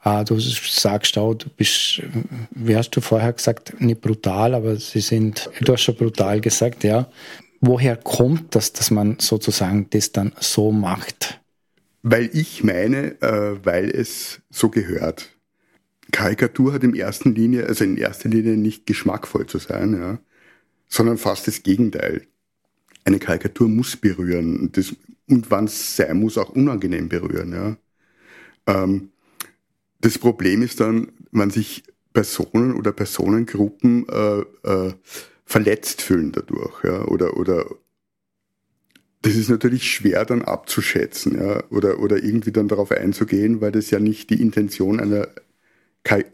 Ah, 0.00 0.24
du 0.24 0.38
sagst 0.38 1.18
auch, 1.18 1.34
du 1.34 1.48
bist, 1.48 2.02
wie 2.50 2.76
hast 2.76 2.90
du 2.90 3.00
vorher 3.00 3.32
gesagt, 3.32 3.80
nicht 3.80 4.00
brutal, 4.00 4.54
aber 4.54 4.76
sie 4.76 5.00
sind, 5.00 5.50
du 5.60 5.72
hast 5.72 5.82
schon 5.82 5.96
brutal 5.96 6.40
gesagt, 6.40 6.84
ja. 6.84 7.08
Woher 7.60 7.96
kommt 7.96 8.56
das, 8.56 8.72
dass 8.72 8.90
man 8.90 9.18
sozusagen 9.20 9.88
das 9.90 10.10
dann 10.10 10.32
so 10.40 10.72
macht? 10.72 11.41
Weil 12.02 12.30
ich 12.32 12.64
meine, 12.64 13.20
äh, 13.22 13.64
weil 13.64 13.90
es 13.90 14.40
so 14.50 14.68
gehört. 14.68 15.36
Karikatur 16.10 16.72
hat 16.72 16.84
in 16.84 16.94
erster 16.94 17.30
Linie, 17.30 17.66
also 17.66 17.84
in 17.84 17.96
erster 17.96 18.28
Linie 18.28 18.56
nicht 18.56 18.86
geschmackvoll 18.86 19.46
zu 19.46 19.58
sein, 19.58 19.94
ja, 19.94 20.18
sondern 20.88 21.16
fast 21.16 21.46
das 21.46 21.62
Gegenteil. 21.62 22.26
Eine 23.04 23.18
Karikatur 23.18 23.68
muss 23.68 23.96
berühren 23.96 24.58
und, 24.58 24.76
das, 24.76 24.94
und 25.28 25.50
wann 25.50 25.64
es 25.64 25.96
sein 25.96 26.18
muss, 26.18 26.38
auch 26.38 26.50
unangenehm 26.50 27.08
berühren. 27.08 27.52
Ja. 27.52 27.76
Ähm, 28.66 29.10
das 30.00 30.18
Problem 30.18 30.62
ist 30.62 30.80
dann, 30.80 31.12
wenn 31.30 31.50
sich 31.50 31.84
Personen 32.12 32.74
oder 32.74 32.92
Personengruppen 32.92 34.06
äh, 34.08 34.40
äh, 34.68 34.92
verletzt 35.44 36.02
fühlen 36.02 36.32
dadurch, 36.32 36.84
ja, 36.84 37.04
oder, 37.04 37.36
oder 37.36 37.64
das 39.22 39.36
ist 39.36 39.48
natürlich 39.48 39.90
schwer 39.90 40.24
dann 40.24 40.42
abzuschätzen, 40.42 41.36
ja, 41.36 41.62
oder, 41.70 42.00
oder 42.00 42.22
irgendwie 42.22 42.52
dann 42.52 42.68
darauf 42.68 42.90
einzugehen, 42.90 43.60
weil 43.60 43.72
das 43.72 43.90
ja 43.90 44.00
nicht 44.00 44.30
die 44.30 44.42
Intention 44.42 44.98
einer, 45.00 45.28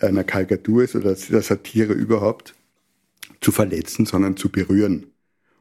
einer 0.00 0.24
Karikatur 0.24 0.82
ist 0.82 0.96
oder 0.96 1.14
der 1.14 1.42
Satire 1.42 1.92
überhaupt, 1.92 2.54
zu 3.40 3.52
verletzen, 3.52 4.06
sondern 4.06 4.36
zu 4.36 4.48
berühren. 4.48 5.06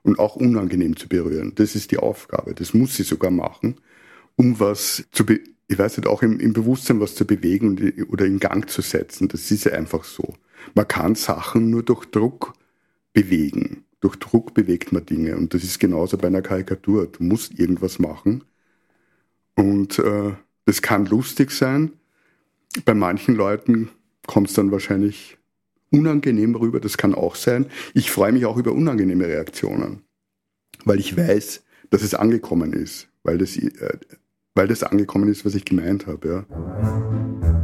Und 0.03 0.19
auch 0.19 0.37
unangenehm 0.37 0.95
zu 0.95 1.09
berühren. 1.09 1.51
Das 1.55 1.75
ist 1.75 1.91
die 1.91 1.97
Aufgabe. 1.97 2.53
Das 2.53 2.73
muss 2.73 2.95
sie 2.95 3.03
sogar 3.03 3.29
machen, 3.29 3.75
um 4.37 4.57
was 4.59 5.03
zu, 5.11 5.25
ich 5.27 5.77
weiß 5.77 5.97
nicht, 5.97 6.07
auch 6.07 6.23
im, 6.23 6.39
im 6.39 6.53
Bewusstsein 6.53 7.01
was 7.01 7.15
zu 7.15 7.25
bewegen 7.25 7.93
oder 8.09 8.25
in 8.25 8.39
Gang 8.39 8.69
zu 8.69 8.81
setzen. 8.81 9.27
Das 9.27 9.51
ist 9.51 9.65
ja 9.65 9.73
einfach 9.73 10.05
so. 10.05 10.33
Man 10.75 10.87
kann 10.87 11.15
Sachen 11.15 11.69
nur 11.69 11.83
durch 11.83 12.05
Druck 12.05 12.53
bewegen. 13.11 13.83
Durch 13.99 14.15
Druck 14.17 14.53
bewegt 14.53 14.91
man 14.91 15.05
Dinge. 15.05 15.35
Und 15.35 15.53
das 15.53 15.63
ist 15.63 15.79
genauso 15.79 16.17
bei 16.17 16.27
einer 16.27 16.41
Karikatur. 16.41 17.07
Du 17.07 17.23
musst 17.23 17.59
irgendwas 17.59 17.99
machen. 17.99 18.43
Und 19.55 19.97
äh, 19.99 20.33
das 20.65 20.81
kann 20.81 21.05
lustig 21.05 21.51
sein. 21.51 21.93
Bei 22.85 22.93
manchen 22.93 23.35
Leuten 23.35 23.89
kommt 24.27 24.49
es 24.49 24.53
dann 24.53 24.71
wahrscheinlich 24.71 25.37
unangenehm 25.91 26.55
rüber. 26.55 26.79
Das 26.79 26.97
kann 26.97 27.15
auch 27.15 27.35
sein. 27.35 27.65
Ich 27.93 28.11
freue 28.11 28.31
mich 28.31 28.45
auch 28.45 28.57
über 28.57 28.73
unangenehme 28.73 29.25
Reaktionen, 29.25 30.03
weil 30.85 30.99
ich 30.99 31.17
weiß, 31.17 31.63
dass 31.89 32.03
es 32.03 32.13
angekommen 32.13 32.73
ist, 32.73 33.07
weil 33.23 33.37
das 33.37 33.57
äh, 33.57 33.97
weil 34.53 34.67
das 34.67 34.83
angekommen 34.83 35.29
ist, 35.29 35.45
was 35.45 35.55
ich 35.55 35.65
gemeint 35.65 36.07
habe. 36.07 36.45
Ja. 36.49 37.56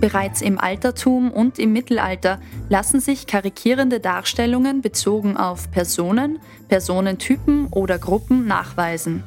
Bereits 0.00 0.42
im 0.42 0.58
Altertum 0.58 1.32
und 1.32 1.58
im 1.58 1.72
Mittelalter 1.72 2.40
lassen 2.68 3.00
sich 3.00 3.26
karikierende 3.26 3.98
Darstellungen 3.98 4.80
bezogen 4.80 5.36
auf 5.36 5.70
Personen, 5.72 6.38
Personentypen 6.68 7.66
oder 7.68 7.98
Gruppen 7.98 8.46
nachweisen. 8.46 9.24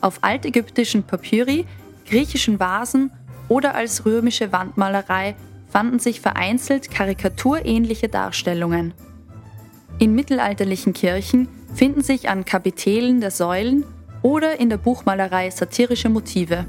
Auf 0.00 0.18
altägyptischen 0.22 1.04
Papyri 1.04 1.64
griechischen 2.06 2.58
Vasen 2.58 3.10
oder 3.48 3.74
als 3.74 4.04
römische 4.04 4.52
Wandmalerei 4.52 5.36
fanden 5.68 5.98
sich 5.98 6.20
vereinzelt 6.20 6.90
karikaturähnliche 6.90 8.08
Darstellungen. 8.08 8.94
In 9.98 10.14
mittelalterlichen 10.14 10.92
Kirchen 10.92 11.48
finden 11.72 12.02
sich 12.02 12.28
an 12.28 12.44
Kapitellen 12.44 13.20
der 13.20 13.30
Säulen 13.30 13.84
oder 14.22 14.58
in 14.58 14.70
der 14.70 14.78
Buchmalerei 14.78 15.50
satirische 15.50 16.08
Motive. 16.08 16.66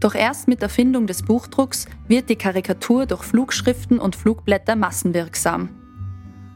Doch 0.00 0.14
erst 0.14 0.48
mit 0.48 0.62
Erfindung 0.62 1.06
des 1.06 1.22
Buchdrucks 1.22 1.86
wird 2.08 2.30
die 2.30 2.36
Karikatur 2.36 3.04
durch 3.04 3.22
Flugschriften 3.22 3.98
und 3.98 4.16
Flugblätter 4.16 4.74
massenwirksam. 4.74 5.68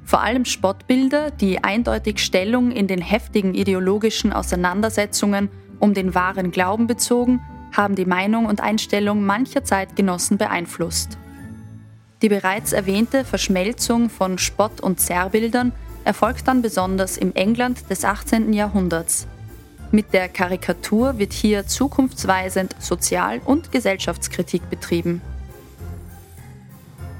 Vor 0.04 0.22
allem 0.22 0.44
Spottbilder, 0.44 1.30
die 1.30 1.62
eindeutig 1.62 2.18
Stellung 2.18 2.70
in 2.70 2.86
den 2.86 3.00
heftigen 3.00 3.54
ideologischen 3.54 4.32
Auseinandersetzungen 4.32 5.50
um 5.78 5.92
den 5.92 6.14
wahren 6.14 6.50
Glauben 6.50 6.86
bezogen, 6.86 7.40
haben 7.72 7.94
die 7.94 8.06
Meinung 8.06 8.46
und 8.46 8.60
Einstellung 8.60 9.24
mancher 9.24 9.64
Zeitgenossen 9.64 10.38
beeinflusst. 10.38 11.18
Die 12.22 12.28
bereits 12.28 12.72
erwähnte 12.72 13.24
Verschmelzung 13.24 14.08
von 14.08 14.38
Spott- 14.38 14.80
und 14.80 15.00
Zerrbildern 15.00 15.72
erfolgt 16.04 16.48
dann 16.48 16.62
besonders 16.62 17.16
im 17.16 17.34
England 17.34 17.90
des 17.90 18.04
18. 18.04 18.52
Jahrhunderts. 18.52 19.26
Mit 19.94 20.12
der 20.12 20.28
Karikatur 20.28 21.18
wird 21.18 21.32
hier 21.32 21.66
zukunftsweisend 21.66 22.74
Sozial- 22.80 23.40
und 23.44 23.70
Gesellschaftskritik 23.70 24.68
betrieben. 24.68 25.22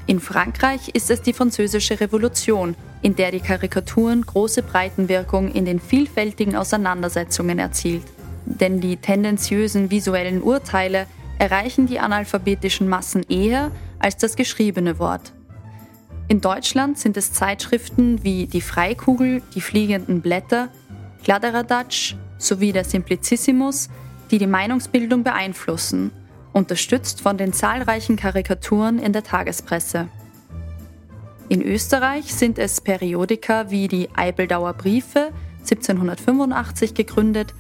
In 0.06 0.20
Frankreich 0.20 0.88
ist 0.88 1.10
es 1.10 1.22
die 1.22 1.32
Französische 1.32 2.00
Revolution, 2.00 2.74
in 3.00 3.16
der 3.16 3.30
die 3.30 3.40
Karikaturen 3.40 4.22
große 4.22 4.62
Breitenwirkung 4.62 5.52
in 5.52 5.64
den 5.64 5.80
vielfältigen 5.80 6.56
Auseinandersetzungen 6.56 7.58
erzielt 7.58 8.02
denn 8.46 8.80
die 8.80 8.96
tendenziösen 8.96 9.90
visuellen 9.90 10.42
Urteile 10.42 11.06
erreichen 11.38 11.86
die 11.86 11.98
analphabetischen 11.98 12.88
Massen 12.88 13.24
eher 13.28 13.70
als 13.98 14.16
das 14.16 14.36
geschriebene 14.36 14.98
Wort. 14.98 15.32
In 16.28 16.40
Deutschland 16.40 16.98
sind 16.98 17.16
es 17.16 17.32
Zeitschriften 17.32 18.22
wie 18.24 18.46
die 18.46 18.60
Freikugel, 18.60 19.42
die 19.54 19.60
fliegenden 19.60 20.20
Blätter, 20.20 20.68
Kladderadatsch 21.22 22.16
sowie 22.44 22.72
der 22.72 22.84
Simplicissimus, 22.84 23.88
die 24.30 24.38
die 24.38 24.46
Meinungsbildung 24.46 25.24
beeinflussen, 25.24 26.10
unterstützt 26.52 27.20
von 27.20 27.36
den 27.36 27.52
zahlreichen 27.52 28.16
Karikaturen 28.16 28.98
in 28.98 29.12
der 29.12 29.24
Tagespresse. 29.24 30.08
In 31.48 31.62
Österreich 31.62 32.34
sind 32.34 32.58
es 32.58 32.80
Periodika 32.80 33.70
wie 33.70 33.88
die 33.88 34.08
Eibeldauer 34.14 34.72
Briefe, 34.72 35.30
1785 35.60 36.94
gegründet, 36.94 37.54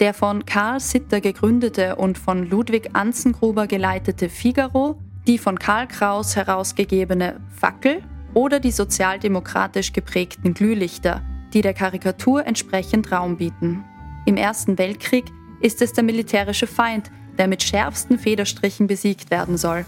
der 0.00 0.14
von 0.14 0.44
Karl 0.44 0.80
Sitter 0.80 1.20
gegründete 1.20 1.96
und 1.96 2.18
von 2.18 2.48
Ludwig 2.48 2.90
Anzengruber 2.92 3.66
geleitete 3.66 4.28
Figaro, 4.28 4.98
die 5.26 5.38
von 5.38 5.58
Karl 5.58 5.86
Kraus 5.86 6.34
herausgegebene 6.34 7.40
Fackel 7.54 8.02
oder 8.34 8.58
die 8.60 8.72
sozialdemokratisch 8.72 9.92
geprägten 9.92 10.54
Glühlichter, 10.54 11.22
die 11.52 11.60
der 11.60 11.74
Karikatur 11.74 12.46
entsprechend 12.46 13.12
Raum 13.12 13.36
bieten. 13.36 13.84
Im 14.24 14.36
Ersten 14.36 14.78
Weltkrieg 14.78 15.24
ist 15.60 15.82
es 15.82 15.92
der 15.92 16.04
militärische 16.04 16.66
Feind, 16.66 17.10
der 17.38 17.48
mit 17.48 17.62
schärfsten 17.62 18.18
Federstrichen 18.18 18.86
besiegt 18.86 19.30
werden 19.30 19.56
soll. 19.56 19.84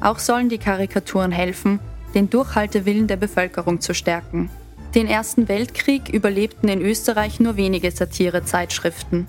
Auch 0.00 0.18
sollen 0.18 0.48
die 0.48 0.58
Karikaturen 0.58 1.30
helfen, 1.30 1.78
den 2.14 2.28
Durchhaltewillen 2.28 3.06
der 3.06 3.16
Bevölkerung 3.16 3.80
zu 3.80 3.94
stärken. 3.94 4.50
Den 4.94 5.06
Ersten 5.06 5.48
Weltkrieg 5.48 6.08
überlebten 6.08 6.68
in 6.68 6.82
Österreich 6.82 7.40
nur 7.40 7.56
wenige 7.56 7.90
Satirezeitschriften. 7.90 9.28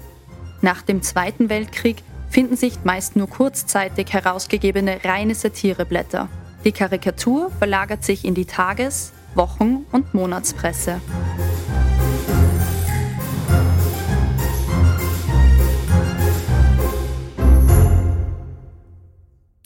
Nach 0.62 0.82
dem 0.82 1.02
Zweiten 1.04 1.50
Weltkrieg 1.50 1.98
finden 2.30 2.58
sich 2.58 2.84
meist 2.84 3.16
nur 3.16 3.30
kurzzeitig 3.30 4.12
herausgegebene 4.12 5.04
reine 5.04 5.36
Satireblätter. 5.36 6.28
Die 6.66 6.72
Karikatur 6.72 7.52
verlagert 7.52 8.04
sich 8.04 8.26
in 8.26 8.34
die 8.34 8.46
Tages-, 8.46 9.14
Wochen- 9.36 9.86
und 9.92 10.14
Monatspresse. 10.14 11.00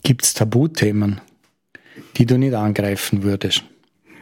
Gibt 0.07 0.23
es 0.23 0.33
Tabuthemen, 0.33 1.19
die 2.15 2.25
du 2.25 2.37
nicht 2.37 2.53
angreifen 2.53 3.23
würdest? 3.23 3.65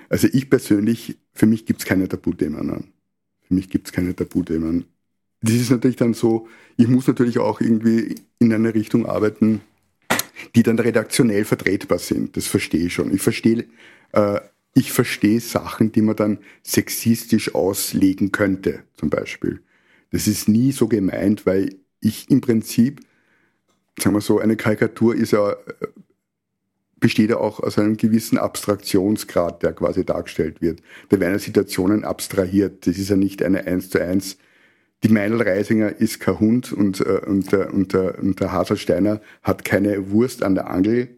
Also 0.10 0.28
ich 0.34 0.50
persönlich, 0.50 1.16
für 1.32 1.46
mich 1.46 1.68
gibt 1.68 1.82
es 1.82 1.86
keine 1.86 2.10
Tabuthemen. 2.10 2.92
Für 3.44 3.54
mich 3.54 3.70
gibt 3.70 3.86
es 3.86 3.94
keine 3.94 4.16
Tabuthemen. 4.16 4.86
Das 5.44 5.54
ist 5.54 5.70
natürlich 5.70 5.96
dann 5.96 6.16
so, 6.16 6.48
ich 6.76 6.88
muss 6.88 7.06
natürlich 7.06 7.38
auch 7.38 7.62
irgendwie 7.62 8.16
in 8.40 8.52
eine 8.52 8.74
Richtung 8.74 9.06
arbeiten, 9.06 9.62
die 10.56 10.64
dann 10.64 10.80
redaktionell 10.80 11.46
vertretbar 11.46 12.00
sind. 12.00 12.36
Das 12.36 12.48
verstehe 12.48 12.88
ich 12.88 12.94
schon. 12.96 13.14
Ich 13.14 13.22
verstehe, 13.22 13.66
äh, 14.14 14.40
ich 14.74 14.92
verstehe 14.92 15.40
Sachen, 15.40 15.92
die 15.92 16.02
man 16.02 16.16
dann 16.16 16.40
sexistisch 16.64 17.54
auslegen 17.54 18.32
könnte, 18.32 18.80
zum 18.96 19.12
Beispiel. 19.12 19.62
Das 20.10 20.26
ist 20.26 20.50
nie 20.50 20.72
so 20.72 20.88
gemeint, 20.88 21.46
weil 21.46 21.76
ich 22.00 22.32
im 22.32 22.42
Prinzip, 22.42 23.02
sagen 24.00 24.16
wir 24.16 24.22
so, 24.22 24.40
eine 24.40 24.56
Karikatur 24.56 25.16
ist 25.16 25.32
ja 25.32 25.52
äh, 25.52 25.56
besteht 27.00 27.30
ja 27.30 27.38
auch 27.38 27.60
aus 27.60 27.78
einem 27.78 27.98
gewissen 27.98 28.38
Abstraktionsgrad, 28.38 29.62
der 29.64 29.74
quasi 29.74 30.06
dargestellt 30.06 30.62
wird. 30.62 30.82
Da 31.10 31.20
werden 31.20 31.38
Situationen 31.38 32.04
abstrahiert. 32.04 32.88
Das 32.88 32.98
ist 32.98 33.10
ja 33.10 33.16
nicht 33.16 33.44
eine 33.44 33.68
eins 33.68 33.90
zu 33.90 34.02
eins. 34.02 34.38
Die 35.04 35.10
Meinl 35.10 35.42
Reisinger 35.42 35.96
ist 36.00 36.20
kein 36.20 36.40
Hund 36.40 36.74
und, 36.74 37.02
äh, 37.02 37.22
und, 37.28 37.52
der, 37.52 37.74
und, 37.74 37.94
der, 37.94 38.18
und 38.20 38.40
der 38.40 38.52
Haselsteiner 38.52 39.22
hat 39.44 39.66
keine 39.66 40.10
Wurst 40.10 40.42
an 40.42 40.56
der 40.56 40.70
Angel. 40.70 41.10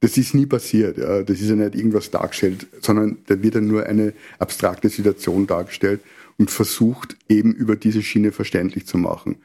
Das 0.00 0.18
ist 0.18 0.34
nie 0.34 0.46
passiert. 0.46 0.98
Ja. 0.98 1.22
Das 1.22 1.40
ist 1.40 1.48
ja 1.48 1.56
nicht 1.56 1.74
irgendwas 1.74 2.10
dargestellt, 2.10 2.66
sondern 2.80 3.18
da 3.26 3.42
wird 3.42 3.54
ja 3.54 3.60
nur 3.60 3.86
eine 3.86 4.12
abstrakte 4.38 4.88
Situation 4.88 5.46
dargestellt 5.46 6.00
und 6.38 6.50
versucht 6.50 7.16
eben 7.28 7.54
über 7.54 7.76
diese 7.76 8.02
Schiene 8.02 8.32
verständlich 8.32 8.86
zu 8.86 8.98
machen. 8.98 9.36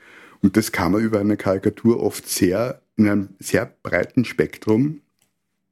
Und 0.42 0.58
das 0.58 0.72
kann 0.72 0.92
man 0.92 1.02
über 1.02 1.20
eine 1.20 1.38
Karikatur 1.38 2.02
oft 2.02 2.28
sehr, 2.28 2.82
in 2.98 3.08
einem 3.08 3.30
sehr 3.40 3.66
breiten 3.84 4.26
Spektrum 4.26 5.02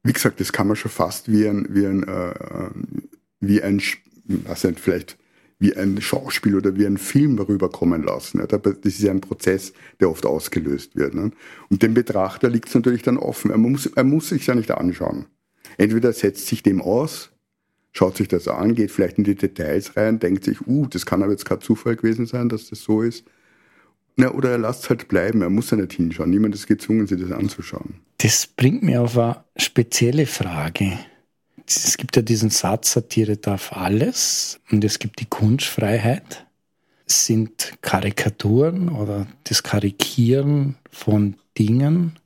wie 0.03 0.13
gesagt, 0.13 0.39
das 0.39 0.51
kann 0.51 0.67
man 0.67 0.75
schon 0.75 0.91
fast 0.91 1.31
wie 1.31 1.47
ein, 1.47 1.65
wie 1.69 1.85
ein, 1.85 2.03
äh, 2.03 2.69
wie 3.39 3.61
ein, 3.61 3.81
was 4.25 4.63
nicht, 4.63 4.79
vielleicht 4.79 5.17
wie 5.59 5.75
ein 5.75 6.01
Schauspiel 6.01 6.55
oder 6.55 6.75
wie 6.75 6.85
ein 6.85 6.97
Film 6.97 7.39
rüberkommen 7.39 8.03
lassen. 8.03 8.41
Nicht? 8.41 8.51
Das 8.51 8.75
ist 8.83 8.99
ja 8.99 9.11
ein 9.11 9.21
Prozess, 9.21 9.71
der 10.01 10.09
oft 10.09 10.25
ausgelöst 10.25 10.97
wird. 10.97 11.15
Nicht? 11.15 11.37
Und 11.69 11.83
dem 11.83 11.93
Betrachter 11.93 12.49
liegt 12.49 12.67
es 12.67 12.75
natürlich 12.75 13.01
dann 13.01 13.17
offen. 13.17 13.49
Er 13.49 13.57
muss, 13.57 13.85
er 13.85 14.03
muss 14.03 14.29
sich 14.29 14.45
ja 14.45 14.55
nicht 14.55 14.71
anschauen. 14.71 15.25
Entweder 15.77 16.11
setzt 16.11 16.47
sich 16.47 16.63
dem 16.63 16.81
aus 16.81 17.29
schaut 17.95 18.17
sich 18.17 18.27
das 18.27 18.47
an, 18.47 18.73
geht 18.73 18.89
vielleicht 18.91 19.19
in 19.19 19.23
die 19.23 19.35
Details 19.35 19.95
rein, 19.95 20.19
denkt 20.19 20.43
sich, 20.43 20.65
uh, 20.67 20.87
das 20.87 21.05
kann 21.05 21.21
aber 21.21 21.31
jetzt 21.31 21.45
kein 21.45 21.61
Zufall 21.61 21.95
gewesen 21.95 22.25
sein, 22.25 22.49
dass 22.49 22.69
das 22.69 22.81
so 22.81 23.03
ist. 23.03 23.23
Na, 24.15 24.31
oder 24.31 24.51
er 24.51 24.57
lasst 24.57 24.83
es 24.83 24.89
halt 24.89 25.07
bleiben, 25.07 25.41
er 25.41 25.49
muss 25.49 25.71
ja 25.71 25.77
nicht 25.77 25.93
hinschauen. 25.93 26.29
Niemand 26.29 26.53
ist 26.53 26.67
gezwungen, 26.67 27.07
sich 27.07 27.19
das 27.19 27.31
anzuschauen. 27.31 27.95
Das 28.17 28.47
bringt 28.47 28.83
mir 28.83 29.01
auf 29.01 29.17
eine 29.17 29.43
spezielle 29.57 30.25
Frage. 30.25 30.99
Es 31.65 31.97
gibt 31.97 32.15
ja 32.15 32.21
diesen 32.21 32.49
Satz, 32.49 32.93
Satire 32.93 33.37
darf 33.37 33.73
alles 33.73 34.59
und 34.69 34.83
es 34.83 34.99
gibt 34.99 35.19
die 35.19 35.25
Kunstfreiheit. 35.25 36.45
Sind 37.05 37.73
Karikaturen 37.81 38.89
oder 38.89 39.27
das 39.45 39.63
Karikieren 39.63 40.75
von 40.91 41.35
Dingen 41.57 42.19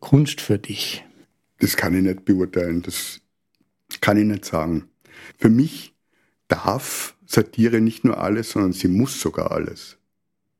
Kunst 0.00 0.40
für 0.40 0.58
dich? 0.58 1.04
Das 1.60 1.76
kann 1.76 1.94
ich 1.94 2.02
nicht 2.02 2.24
beurteilen, 2.24 2.82
das 2.82 3.20
kann 4.00 4.16
ich 4.16 4.24
nicht 4.24 4.44
sagen. 4.44 4.88
Für 5.38 5.48
mich 5.48 5.94
darf 6.48 7.16
Satire 7.26 7.80
nicht 7.80 8.04
nur 8.04 8.18
alles, 8.18 8.50
sondern 8.50 8.72
sie 8.72 8.88
muss 8.88 9.20
sogar 9.20 9.52
alles. 9.52 9.96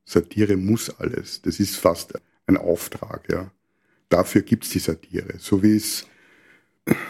Satire 0.04 0.56
muss 0.56 0.90
alles. 0.98 1.42
Das 1.42 1.60
ist 1.60 1.76
fast 1.76 2.14
ein 2.46 2.56
Auftrag, 2.56 3.28
ja. 3.30 3.50
Dafür 4.08 4.42
gibt's 4.42 4.70
die 4.70 4.78
Satire. 4.78 5.34
So 5.38 5.62
wie 5.62 5.76
es, 5.76 6.06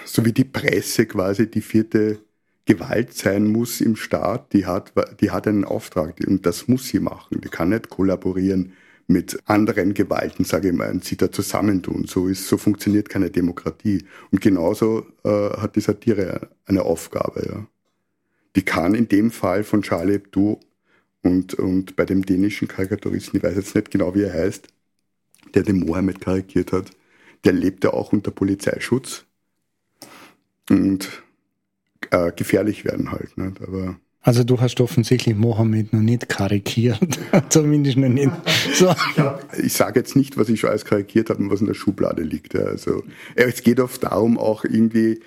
so 0.05 0.25
wie 0.25 0.33
die 0.33 0.45
Presse 0.45 1.07
quasi 1.07 1.51
die 1.51 1.61
vierte 1.61 2.21
Gewalt 2.67 3.13
sein 3.13 3.47
muss 3.47 3.81
im 3.81 3.97
Staat, 3.97 4.53
die 4.53 4.65
hat, 4.65 4.93
die 5.21 5.31
hat 5.31 5.47
einen 5.47 5.65
Auftrag 5.65 6.21
und 6.27 6.47
das 6.47 6.67
muss 6.69 6.89
sie 6.89 7.01
machen. 7.01 7.41
Die 7.43 7.49
kann 7.49 7.71
nicht 7.71 7.91
kollaborieren 7.91 8.73
mit 9.07 9.39
anderen 9.45 9.93
Gewalten, 9.93 10.45
sage 10.45 10.69
ich 10.69 10.75
mal, 10.75 10.91
und 10.91 11.05
sie 11.05 11.17
da 11.17 11.31
zusammentun. 11.31 12.07
So 12.07 12.27
ist, 12.27 12.49
so 12.49 12.57
funktioniert 12.57 13.11
keine 13.11 13.31
Demokratie. 13.31 14.05
Und 14.31 14.41
genauso 14.41 15.07
äh, 15.25 15.29
hat 15.29 15.77
die 15.77 15.81
Satire 15.81 16.49
eine 16.65 16.83
Aufgabe, 16.83 17.47
ja. 17.47 17.67
Die 18.57 18.63
kann 18.63 18.95
in 18.95 19.09
dem 19.09 19.33
Fall 19.33 19.65
von 19.65 19.83
Charlie 19.83 20.15
Hebdo 20.15 20.61
und, 21.25 21.55
und 21.55 21.97
bei 21.97 22.05
dem 22.05 22.25
dänischen 22.25 22.69
Karikaturisten, 22.69 23.39
ich 23.39 23.43
weiß 23.43 23.57
jetzt 23.57 23.75
nicht 23.75 23.91
genau, 23.91 24.15
wie 24.15 24.23
er 24.23 24.33
heißt, 24.33 24.69
der 25.55 25.63
den 25.63 25.81
Mohammed 25.81 26.21
karikiert 26.21 26.73
hat, 26.73 26.91
der 27.45 27.53
lebte 27.53 27.95
auch 27.95 28.13
unter 28.13 28.31
Polizeischutz 28.31 29.25
und 30.71 31.23
äh, 32.11 32.31
gefährlich 32.33 32.85
werden 32.85 33.11
halt. 33.11 33.37
Nicht? 33.37 33.61
Aber 33.63 33.99
also 34.21 34.43
du 34.43 34.59
hast 34.61 34.81
offensichtlich 34.81 35.35
Mohammed 35.35 35.93
noch 35.93 36.01
nicht 36.01 36.29
karikiert, 36.29 37.19
zumindest 37.49 37.99
noch 37.99 38.09
nicht. 38.09 38.33
So. 38.75 38.95
Ich 39.63 39.75
sage 39.75 40.01
jetzt 40.01 40.17
nicht, 40.17 40.39
was 40.39 40.49
ich 40.49 40.61
schon 40.61 40.71
alles 40.71 40.87
karikiert 40.87 41.29
habe 41.29 41.43
und 41.43 41.51
was 41.51 41.61
in 41.61 41.67
der 41.67 41.75
Schublade 41.75 42.23
liegt. 42.23 42.55
Also 42.57 43.03
es 43.35 43.63
geht 43.63 43.81
oft 43.81 44.03
darum, 44.03 44.39
auch 44.39 44.65
irgendwie 44.65 45.21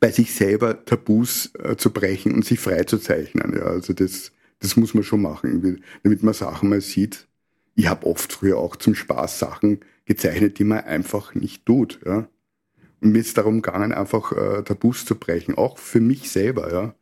bei 0.00 0.10
sich 0.10 0.34
selber 0.34 0.84
Tabus 0.84 1.52
äh, 1.62 1.76
zu 1.76 1.90
brechen 1.90 2.32
und 2.32 2.44
sich 2.44 2.58
frei 2.58 2.84
zu 2.84 2.98
zeichnen. 2.98 3.54
Ja. 3.54 3.64
Also 3.64 3.92
das 3.92 4.32
das 4.60 4.76
muss 4.76 4.94
man 4.94 5.04
schon 5.04 5.22
machen, 5.22 5.82
damit 6.02 6.22
man 6.22 6.34
Sachen 6.34 6.68
mal 6.68 6.80
sieht. 6.80 7.28
Ich 7.74 7.88
habe 7.88 8.06
oft 8.06 8.32
früher 8.32 8.58
auch 8.58 8.76
zum 8.76 8.94
Spaß 8.94 9.38
Sachen 9.38 9.80
gezeichnet, 10.04 10.58
die 10.58 10.64
man 10.64 10.80
einfach 10.80 11.34
nicht 11.34 11.64
tut. 11.64 12.00
Ja. 12.04 12.28
Und 13.00 13.12
mir 13.12 13.20
ist 13.20 13.38
darum 13.38 13.62
gegangen, 13.62 13.92
einfach 13.92 14.32
äh, 14.32 14.62
Tabus 14.64 15.04
zu 15.04 15.14
brechen, 15.14 15.54
auch 15.54 15.78
für 15.78 16.00
mich 16.00 16.30
selber, 16.30 16.72
ja. 16.72 16.94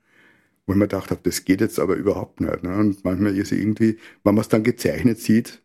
Wo 0.67 0.73
ich 0.73 0.79
mir 0.79 0.89
gedacht 0.89 1.11
habe, 1.11 1.21
das 1.23 1.45
geht 1.45 1.61
jetzt 1.61 1.79
aber 1.79 1.95
überhaupt 1.95 2.41
nicht. 2.41 2.63
Ne? 2.63 2.77
Und 2.77 3.05
manchmal 3.05 3.37
ist 3.37 3.53
es 3.53 3.59
irgendwie, 3.59 3.99
wenn 4.25 4.35
man 4.35 4.43
es 4.43 4.49
dann 4.49 4.65
gezeichnet 4.65 5.19
sieht, 5.21 5.63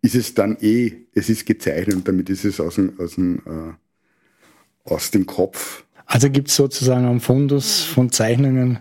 ist 0.00 0.14
es 0.14 0.34
dann 0.34 0.56
eh, 0.60 1.06
es 1.12 1.28
ist 1.28 1.46
gezeichnet 1.46 1.96
und 1.96 2.08
damit 2.08 2.30
ist 2.30 2.44
es 2.44 2.58
aus 2.58 2.76
dem, 2.76 2.98
aus 2.98 3.16
dem, 3.16 3.38
äh, 3.46 4.90
aus 4.90 5.10
dem 5.10 5.26
Kopf 5.26 5.84
also 6.10 6.30
gibt 6.30 6.48
es 6.48 6.56
sozusagen 6.56 7.04
einen 7.04 7.20
Fundus 7.20 7.82
von 7.82 8.10
Zeichnungen, 8.10 8.78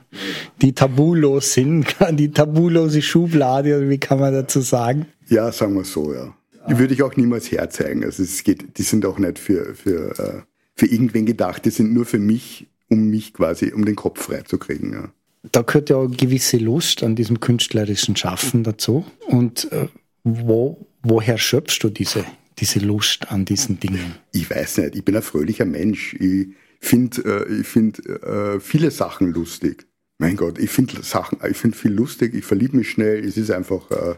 die 0.62 0.72
tabulos 0.72 1.54
sind, 1.54 1.94
die 2.14 2.32
tabulose 2.32 3.02
Schublade, 3.02 3.78
oder 3.78 3.90
wie 3.90 3.98
kann 3.98 4.20
man 4.20 4.34
dazu 4.34 4.62
sagen? 4.62 5.08
Ja, 5.28 5.52
sagen 5.52 5.76
wir 5.76 5.84
so, 5.84 6.14
ja. 6.14 6.34
Die 6.70 6.80
würde 6.80 6.94
ich 6.94 7.04
auch 7.04 7.16
niemals 7.16 7.52
herzeigen. 7.52 8.04
Also 8.04 8.24
es 8.24 8.44
geht, 8.44 8.78
die 8.78 8.84
sind 8.84 9.06
auch 9.06 9.20
nicht 9.20 9.40
für, 9.40 9.76
für, 9.76 10.20
äh, 10.20 10.42
für 10.76 10.86
irgendwen 10.86 11.26
gedacht, 11.26 11.66
die 11.66 11.70
sind 11.70 11.94
nur 11.94 12.06
für 12.06 12.20
mich, 12.20 12.68
um 12.90 13.10
mich 13.10 13.34
quasi, 13.34 13.72
um 13.74 13.86
den 13.86 13.96
Kopf 13.96 14.24
freizukriegen. 14.24 14.94
Ja. 14.94 15.10
Da 15.52 15.62
gehört 15.62 15.90
ja 15.90 15.98
auch 15.98 16.08
gewisse 16.08 16.58
Lust 16.58 17.04
an 17.04 17.16
diesem 17.16 17.42
künstlerischen 17.42 18.16
Schaffen 18.16 18.64
dazu. 18.64 19.06
Und 19.28 19.72
äh, 19.72 19.88
wo, 20.24 20.88
woher 21.04 21.38
schöpfst 21.38 21.80
du 21.82 21.90
diese, 21.90 22.26
diese 22.58 22.80
Lust 22.80 23.32
an 23.32 23.46
diesen 23.46 23.80
Dingen? 23.80 24.16
Ich 24.32 24.50
weiß 24.50 24.78
nicht, 24.80 24.96
ich 24.96 25.06
bin 25.06 25.16
ein 25.16 25.22
fröhlicher 25.22 25.66
Mensch. 25.66 26.16
Ich, 26.16 26.48
finde 26.80 27.46
äh, 27.50 27.62
ich 27.62 27.68
find, 27.68 28.06
äh, 28.06 28.60
viele 28.60 28.92
Sachen 28.92 29.34
lustig. 29.34 29.88
Mein 30.18 30.36
Gott, 30.36 30.58
ich 30.58 30.70
finde 30.70 31.04
Sachen, 31.04 31.40
ich 31.48 31.58
finde 31.58 31.78
viel 31.78 31.92
lustig, 31.92 32.34
ich 32.34 32.46
verliebe 32.46 32.78
mich 32.78 32.90
schnell, 32.90 33.24
es 33.24 33.38
ist 33.38 33.52
einfach, 33.52 33.92
äh, 33.92 34.16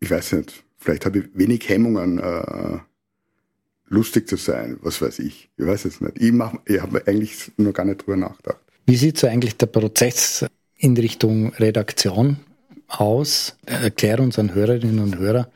ich 0.00 0.10
weiß 0.10 0.32
nicht, 0.32 0.64
vielleicht 0.78 1.06
habe 1.06 1.20
ich 1.20 1.24
wenig 1.34 1.68
Hemmungen, 1.68 2.18
äh, 2.18 2.78
lustig 3.92 4.28
zu 4.28 4.36
sein, 4.36 4.78
was 4.82 5.00
weiß 5.00 5.18
ich. 5.20 5.50
Ich 5.56 5.66
weiß 5.66 5.84
es 5.84 6.00
nicht. 6.00 6.20
Ich, 6.20 6.32
ich 6.66 6.80
habe 6.80 7.06
eigentlich 7.06 7.52
noch 7.56 7.72
gar 7.72 7.84
nicht 7.84 8.02
drüber 8.02 8.16
nachgedacht. 8.16 8.58
Wie 8.86 8.96
sieht 8.96 9.18
so 9.18 9.26
eigentlich 9.28 9.56
der 9.56 9.66
Prozess 9.66 10.44
in 10.76 10.96
Richtung 10.96 11.54
Redaktion 11.54 12.38
aus? 12.88 13.56
Erklär 13.66 14.18
unseren 14.20 14.54
Hörerinnen 14.54 14.98
und 14.98 15.18
Hörern, 15.18 15.46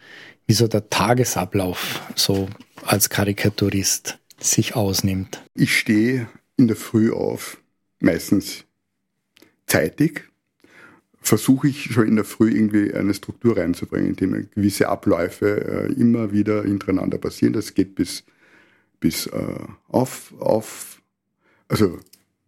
wie 0.46 0.52
so 0.52 0.68
der 0.68 0.88
Tagesablauf 0.88 2.02
so 2.14 2.48
als 2.84 3.08
Karikaturist 3.08 4.18
sich 4.40 4.76
ausnimmt? 4.76 5.42
Ich 5.54 5.76
stehe 5.76 6.28
in 6.56 6.66
der 6.66 6.76
Früh 6.76 7.12
auf, 7.12 7.58
meistens 8.00 8.64
zeitig. 9.66 10.24
Versuche 11.20 11.68
ich 11.68 11.92
schon 11.92 12.06
in 12.06 12.16
der 12.16 12.24
Früh 12.24 12.52
irgendwie 12.52 12.94
eine 12.94 13.12
Struktur 13.12 13.56
reinzubringen, 13.56 14.10
indem 14.10 14.48
gewisse 14.54 14.88
Abläufe 14.88 15.88
äh, 15.88 15.92
immer 16.00 16.32
wieder 16.32 16.62
hintereinander 16.62 17.18
passieren. 17.18 17.52
Das 17.52 17.74
geht 17.74 17.96
bis, 17.96 18.24
bis 19.00 19.26
äh, 19.26 19.58
auf, 19.88 20.32
auf, 20.38 21.02
also 21.68 21.98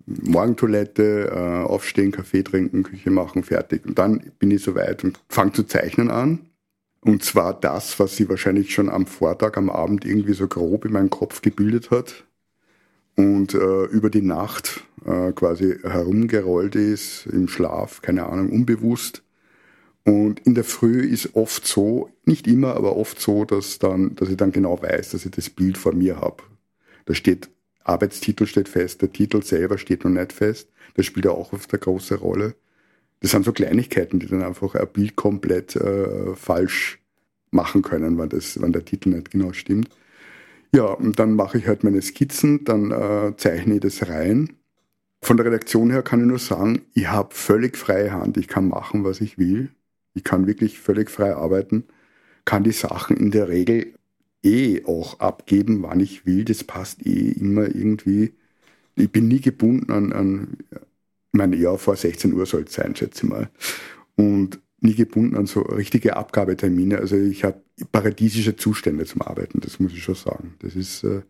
Morgentoilette, 0.06 1.30
äh, 1.30 1.68
aufstehen, 1.68 2.12
Kaffee 2.12 2.42
trinken, 2.42 2.84
Küche 2.84 3.10
machen, 3.10 3.42
fertig. 3.42 3.84
Und 3.84 3.98
dann 3.98 4.32
bin 4.38 4.50
ich 4.50 4.62
soweit 4.62 5.04
und 5.04 5.20
fange 5.28 5.52
zu 5.52 5.64
zeichnen 5.64 6.10
an. 6.10 6.47
Und 7.08 7.24
zwar 7.24 7.58
das, 7.58 7.98
was 7.98 8.16
sie 8.16 8.28
wahrscheinlich 8.28 8.74
schon 8.74 8.90
am 8.90 9.06
Vortag, 9.06 9.56
am 9.56 9.70
Abend 9.70 10.04
irgendwie 10.04 10.34
so 10.34 10.46
grob 10.46 10.84
in 10.84 10.92
meinem 10.92 11.08
Kopf 11.08 11.40
gebildet 11.40 11.90
hat 11.90 12.26
und 13.16 13.54
äh, 13.54 13.84
über 13.84 14.10
die 14.10 14.20
Nacht 14.20 14.84
äh, 15.06 15.32
quasi 15.32 15.78
herumgerollt 15.82 16.74
ist, 16.74 17.24
im 17.24 17.48
Schlaf, 17.48 18.02
keine 18.02 18.26
Ahnung, 18.26 18.50
unbewusst. 18.50 19.22
Und 20.04 20.40
in 20.40 20.54
der 20.54 20.64
Früh 20.64 21.00
ist 21.00 21.34
oft 21.34 21.66
so, 21.66 22.10
nicht 22.26 22.46
immer, 22.46 22.76
aber 22.76 22.94
oft 22.98 23.18
so, 23.18 23.46
dass, 23.46 23.78
dann, 23.78 24.14
dass 24.14 24.28
ich 24.28 24.36
dann 24.36 24.52
genau 24.52 24.82
weiß, 24.82 25.12
dass 25.12 25.24
ich 25.24 25.30
das 25.30 25.48
Bild 25.48 25.78
vor 25.78 25.94
mir 25.94 26.20
habe. 26.20 26.42
Da 27.06 27.14
steht, 27.14 27.48
Arbeitstitel 27.84 28.44
steht 28.44 28.68
fest, 28.68 29.00
der 29.00 29.14
Titel 29.14 29.42
selber 29.42 29.78
steht 29.78 30.04
noch 30.04 30.10
nicht 30.10 30.34
fest. 30.34 30.68
Das 30.92 31.06
spielt 31.06 31.24
ja 31.24 31.30
auch 31.30 31.54
oft 31.54 31.72
eine 31.72 31.80
große 31.80 32.16
Rolle 32.16 32.54
das 33.20 33.32
sind 33.32 33.44
so 33.44 33.52
Kleinigkeiten, 33.52 34.20
die 34.20 34.26
dann 34.26 34.42
einfach 34.42 34.74
ein 34.74 34.88
Bild 34.92 35.16
komplett 35.16 35.76
äh, 35.76 36.34
falsch 36.36 37.00
machen 37.50 37.82
können, 37.82 38.18
wenn, 38.18 38.28
das, 38.28 38.60
wenn 38.60 38.72
der 38.72 38.84
Titel 38.84 39.10
nicht 39.10 39.30
genau 39.30 39.52
stimmt. 39.52 39.88
Ja, 40.74 40.84
und 40.84 41.18
dann 41.18 41.34
mache 41.34 41.58
ich 41.58 41.66
halt 41.66 41.82
meine 41.82 42.02
Skizzen, 42.02 42.64
dann 42.64 42.90
äh, 42.90 43.34
zeichne 43.36 43.74
ich 43.74 43.80
das 43.80 44.08
rein. 44.08 44.50
Von 45.22 45.36
der 45.36 45.46
Redaktion 45.46 45.90
her 45.90 46.02
kann 46.02 46.20
ich 46.20 46.26
nur 46.26 46.38
sagen, 46.38 46.82
ich 46.94 47.08
habe 47.08 47.34
völlig 47.34 47.76
freie 47.76 48.12
Hand. 48.12 48.36
Ich 48.36 48.48
kann 48.48 48.68
machen, 48.68 49.04
was 49.04 49.20
ich 49.20 49.38
will. 49.38 49.70
Ich 50.14 50.24
kann 50.24 50.46
wirklich 50.46 50.78
völlig 50.78 51.10
frei 51.10 51.34
arbeiten, 51.34 51.84
kann 52.44 52.64
die 52.64 52.72
Sachen 52.72 53.16
in 53.16 53.30
der 53.30 53.48
Regel 53.48 53.94
eh 54.42 54.84
auch 54.84 55.20
abgeben, 55.20 55.82
wann 55.82 56.00
ich 56.00 56.26
will. 56.26 56.44
Das 56.44 56.64
passt 56.64 57.06
eh 57.06 57.30
immer 57.32 57.66
irgendwie. 57.74 58.34
Ich 58.96 59.10
bin 59.10 59.28
nie 59.28 59.40
gebunden 59.40 59.92
an, 59.92 60.12
an 60.12 60.56
meine, 61.38 61.56
ja, 61.56 61.76
vor 61.76 61.96
16 61.96 62.34
Uhr 62.34 62.44
soll 62.44 62.64
es 62.64 62.74
sein, 62.74 62.94
schätze 62.94 63.24
ich 63.24 63.30
mal. 63.30 63.50
Und 64.16 64.60
nie 64.80 64.94
gebunden 64.94 65.36
an 65.36 65.46
so 65.46 65.60
richtige 65.62 66.16
Abgabetermine. 66.16 66.98
Also 66.98 67.16
ich 67.16 67.44
habe 67.44 67.60
paradiesische 67.92 68.56
Zustände 68.56 69.06
zum 69.06 69.22
Arbeiten, 69.22 69.60
das 69.60 69.80
muss 69.80 69.92
ich 69.92 70.02
schon 70.02 70.14
sagen. 70.14 70.54
Das 70.60 70.76
ist, 70.76 71.04
äh, 71.04 71.22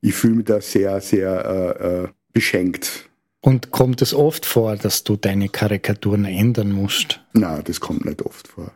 ich 0.00 0.14
fühle 0.14 0.36
mich 0.36 0.46
da 0.46 0.60
sehr, 0.60 1.00
sehr 1.00 1.76
äh, 1.80 2.04
äh, 2.04 2.08
beschenkt. 2.32 3.08
Und 3.40 3.72
kommt 3.72 4.02
es 4.02 4.14
oft 4.14 4.46
vor, 4.46 4.76
dass 4.76 5.04
du 5.04 5.16
deine 5.16 5.48
Karikaturen 5.48 6.24
ändern 6.24 6.70
musst? 6.70 7.20
Na, 7.32 7.60
das 7.60 7.80
kommt 7.80 8.04
nicht 8.04 8.22
oft 8.22 8.48
vor. 8.48 8.72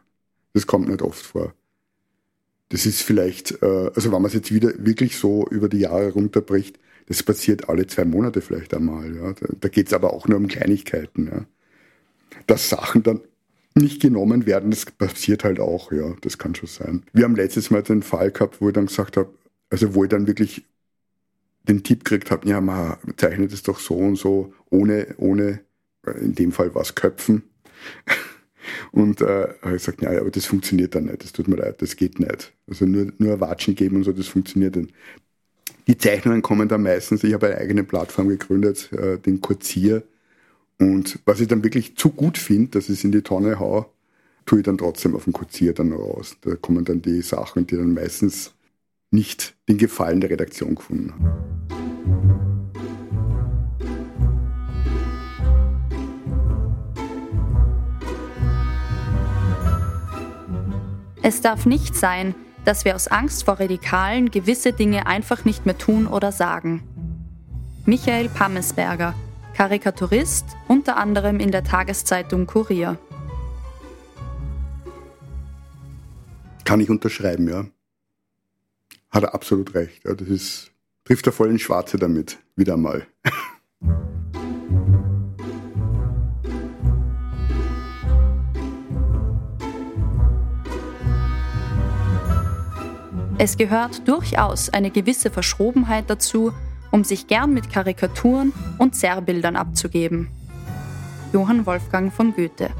Das 0.54 0.66
kommt 0.66 0.88
nicht 0.88 1.02
oft 1.02 1.24
vor. 1.24 1.54
Das 2.70 2.84
ist 2.84 3.02
vielleicht, 3.02 3.62
äh, 3.62 3.90
also 3.94 4.12
wenn 4.12 4.22
man 4.22 4.26
es 4.26 4.34
jetzt 4.34 4.52
wieder 4.52 4.72
wirklich 4.78 5.18
so 5.18 5.46
über 5.50 5.68
die 5.68 5.78
Jahre 5.78 6.10
runterbricht, 6.10 6.78
das 7.06 7.22
passiert 7.22 7.68
alle 7.68 7.86
zwei 7.86 8.04
Monate 8.04 8.40
vielleicht 8.40 8.74
einmal. 8.74 9.14
Ja. 9.14 9.32
Da, 9.32 9.46
da 9.60 9.68
geht 9.68 9.86
es 9.86 9.92
aber 9.92 10.12
auch 10.12 10.28
nur 10.28 10.38
um 10.38 10.48
Kleinigkeiten. 10.48 11.26
Ja. 11.26 11.46
Dass 12.46 12.68
Sachen 12.68 13.02
dann 13.02 13.20
nicht 13.74 14.00
genommen 14.00 14.46
werden, 14.46 14.70
das 14.70 14.86
passiert 14.86 15.44
halt 15.44 15.60
auch, 15.60 15.92
ja, 15.92 16.14
das 16.22 16.38
kann 16.38 16.54
schon 16.54 16.68
sein. 16.68 17.02
Wir 17.12 17.24
haben 17.24 17.36
letztes 17.36 17.70
Mal 17.70 17.82
den 17.82 18.02
Fall 18.02 18.30
gehabt, 18.30 18.60
wo 18.60 18.68
ich 18.68 18.74
dann 18.74 18.86
gesagt 18.86 19.16
habe, 19.16 19.32
also 19.70 19.94
wo 19.94 20.04
ich 20.04 20.10
dann 20.10 20.26
wirklich 20.26 20.64
den 21.68 21.82
Tipp 21.82 22.04
gekriegt 22.04 22.30
habe, 22.30 22.48
ja, 22.48 22.60
man 22.60 22.96
zeichnet 23.16 23.52
es 23.52 23.62
doch 23.62 23.78
so 23.78 23.96
und 23.96 24.16
so, 24.16 24.54
ohne, 24.70 25.14
ohne, 25.18 25.60
äh, 26.06 26.18
in 26.20 26.34
dem 26.34 26.52
Fall 26.52 26.74
was 26.74 26.94
Köpfen. 26.94 27.42
Und 28.90 29.20
äh, 29.20 29.48
habe 29.62 29.76
ich 29.76 29.84
gesagt, 29.84 30.02
ja, 30.02 30.10
aber 30.18 30.30
das 30.30 30.46
funktioniert 30.46 30.96
dann 30.96 31.04
nicht, 31.04 31.22
das 31.22 31.32
tut 31.32 31.46
mir 31.46 31.54
leid, 31.54 31.80
das 31.82 31.94
geht 31.94 32.18
nicht. 32.18 32.52
Also 32.66 32.84
nur, 32.84 33.12
nur 33.18 33.38
Watschen 33.40 33.76
geben 33.76 33.96
und 33.96 34.02
so, 34.02 34.12
das 34.12 34.26
funktioniert 34.26 34.74
nicht. 34.74 34.92
Die 35.86 35.96
Zeichnungen 35.96 36.42
kommen 36.42 36.68
dann 36.68 36.82
meistens, 36.82 37.22
ich 37.22 37.32
habe 37.32 37.46
eine 37.46 37.58
eigene 37.58 37.84
Plattform 37.84 38.28
gegründet, 38.28 38.92
äh, 38.92 39.18
den 39.18 39.40
Kurzier. 39.40 40.02
Und 40.78 41.20
was 41.24 41.40
ich 41.40 41.48
dann 41.48 41.62
wirklich 41.62 41.96
zu 41.96 42.10
gut 42.10 42.38
finde, 42.38 42.72
dass 42.72 42.84
ich 42.88 42.98
es 42.98 43.04
in 43.04 43.12
die 43.12 43.22
Tonne 43.22 43.60
hau, 43.60 43.92
tue 44.46 44.58
ich 44.58 44.64
dann 44.64 44.78
trotzdem 44.78 45.14
auf 45.14 45.24
dem 45.24 45.32
Kurzier 45.32 45.72
dann 45.72 45.92
raus. 45.92 46.36
Da 46.40 46.56
kommen 46.56 46.84
dann 46.84 47.02
die 47.02 47.22
Sachen, 47.22 47.66
die 47.66 47.76
dann 47.76 47.94
meistens 47.94 48.52
nicht 49.10 49.56
den 49.68 49.78
Gefallen 49.78 50.20
der 50.20 50.30
Redaktion 50.30 50.74
gefunden 50.74 51.12
haben. 51.12 51.66
Es 61.22 61.40
darf 61.40 61.66
nicht 61.66 61.96
sein, 61.96 62.36
dass 62.66 62.84
wir 62.84 62.96
aus 62.96 63.06
Angst 63.08 63.44
vor 63.44 63.60
Radikalen 63.60 64.30
gewisse 64.30 64.72
Dinge 64.72 65.06
einfach 65.06 65.44
nicht 65.44 65.66
mehr 65.66 65.78
tun 65.78 66.06
oder 66.06 66.32
sagen. 66.32 66.82
Michael 67.86 68.28
Pammesberger, 68.28 69.14
Karikaturist, 69.54 70.44
unter 70.66 70.96
anderem 70.96 71.38
in 71.38 71.52
der 71.52 71.62
Tageszeitung 71.62 72.46
Kurier. 72.46 72.98
Kann 76.64 76.80
ich 76.80 76.90
unterschreiben, 76.90 77.48
ja. 77.48 77.66
Hat 79.10 79.22
er 79.22 79.34
absolut 79.34 79.74
recht. 79.74 80.04
Das 80.04 80.28
ist, 80.28 80.72
trifft 81.04 81.26
er 81.26 81.32
voll 81.32 81.50
ins 81.50 81.62
Schwarze 81.62 81.96
damit, 81.96 82.38
wieder 82.56 82.76
mal. 82.76 83.06
Es 93.38 93.58
gehört 93.58 94.08
durchaus 94.08 94.70
eine 94.70 94.90
gewisse 94.90 95.30
Verschrobenheit 95.30 96.08
dazu, 96.08 96.54
um 96.90 97.04
sich 97.04 97.26
gern 97.26 97.52
mit 97.52 97.70
Karikaturen 97.70 98.54
und 98.78 98.94
Zerrbildern 98.94 99.56
abzugeben. 99.56 100.28
Johann 101.34 101.66
Wolfgang 101.66 102.10
von 102.10 102.34
Goethe 102.34 102.70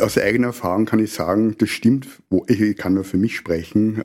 Aus 0.00 0.16
eigener 0.16 0.48
Erfahrung 0.48 0.84
kann 0.84 1.00
ich 1.00 1.12
sagen, 1.12 1.56
das 1.58 1.70
stimmt, 1.70 2.06
ich 2.46 2.76
kann 2.76 2.94
nur 2.94 3.02
für 3.02 3.16
mich 3.16 3.34
sprechen 3.34 4.02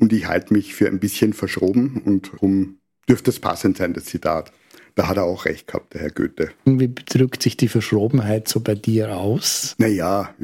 und 0.00 0.12
ich 0.12 0.26
halte 0.26 0.52
mich 0.54 0.74
für 0.74 0.88
ein 0.88 0.98
bisschen 0.98 1.34
verschroben 1.34 2.02
und 2.04 2.32
darum 2.32 2.78
dürfte 3.08 3.30
es 3.30 3.38
passend 3.38 3.76
sein, 3.76 3.92
das 3.92 4.06
Zitat. 4.06 4.50
Da 4.96 5.08
hat 5.08 5.18
er 5.18 5.24
auch 5.24 5.44
recht 5.44 5.66
gehabt, 5.66 5.92
der 5.92 6.00
Herr 6.00 6.10
Goethe. 6.10 6.50
Wie 6.64 6.92
drückt 6.92 7.42
sich 7.42 7.56
die 7.56 7.68
Verschrobenheit 7.68 8.48
so 8.48 8.60
bei 8.60 8.74
dir 8.74 9.14
aus? 9.14 9.74
Naja, 9.78 10.34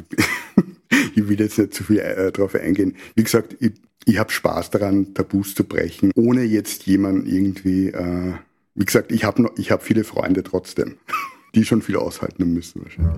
ich 1.15 1.27
will 1.27 1.39
jetzt 1.39 1.57
nicht 1.57 1.73
zu 1.73 1.83
viel 1.83 1.99
äh, 1.99 2.31
darauf 2.31 2.55
eingehen. 2.55 2.95
Wie 3.15 3.23
gesagt, 3.23 3.55
ich, 3.59 3.73
ich 4.05 4.17
habe 4.17 4.31
Spaß 4.31 4.71
daran, 4.71 5.13
Tabus 5.13 5.55
zu 5.55 5.63
brechen, 5.63 6.11
ohne 6.15 6.43
jetzt 6.43 6.83
jemanden 6.83 7.25
irgendwie, 7.27 7.87
äh, 7.87 8.33
wie 8.75 8.85
gesagt, 8.85 9.11
ich 9.11 9.23
habe 9.23 9.51
hab 9.57 9.83
viele 9.83 10.03
Freunde 10.03 10.43
trotzdem, 10.43 10.97
die 11.55 11.65
schon 11.65 11.81
viel 11.81 11.97
aushalten 11.97 12.53
müssen 12.53 12.83
wahrscheinlich. 12.83 13.17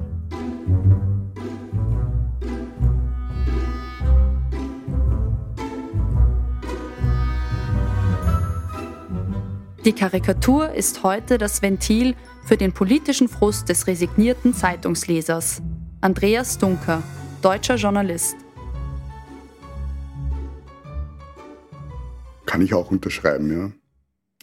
Die 9.85 9.93
Karikatur 9.93 10.71
ist 10.71 11.03
heute 11.03 11.37
das 11.37 11.61
Ventil 11.61 12.15
für 12.43 12.57
den 12.57 12.73
politischen 12.73 13.29
Frust 13.29 13.69
des 13.69 13.85
resignierten 13.85 14.55
Zeitungslesers. 14.55 15.61
Andreas 16.01 16.57
Dunker, 16.57 17.03
deutscher 17.45 17.75
Journalist. 17.75 18.37
Kann 22.47 22.61
ich 22.61 22.73
auch 22.73 22.89
unterschreiben, 22.89 23.51
ja. 23.51 23.71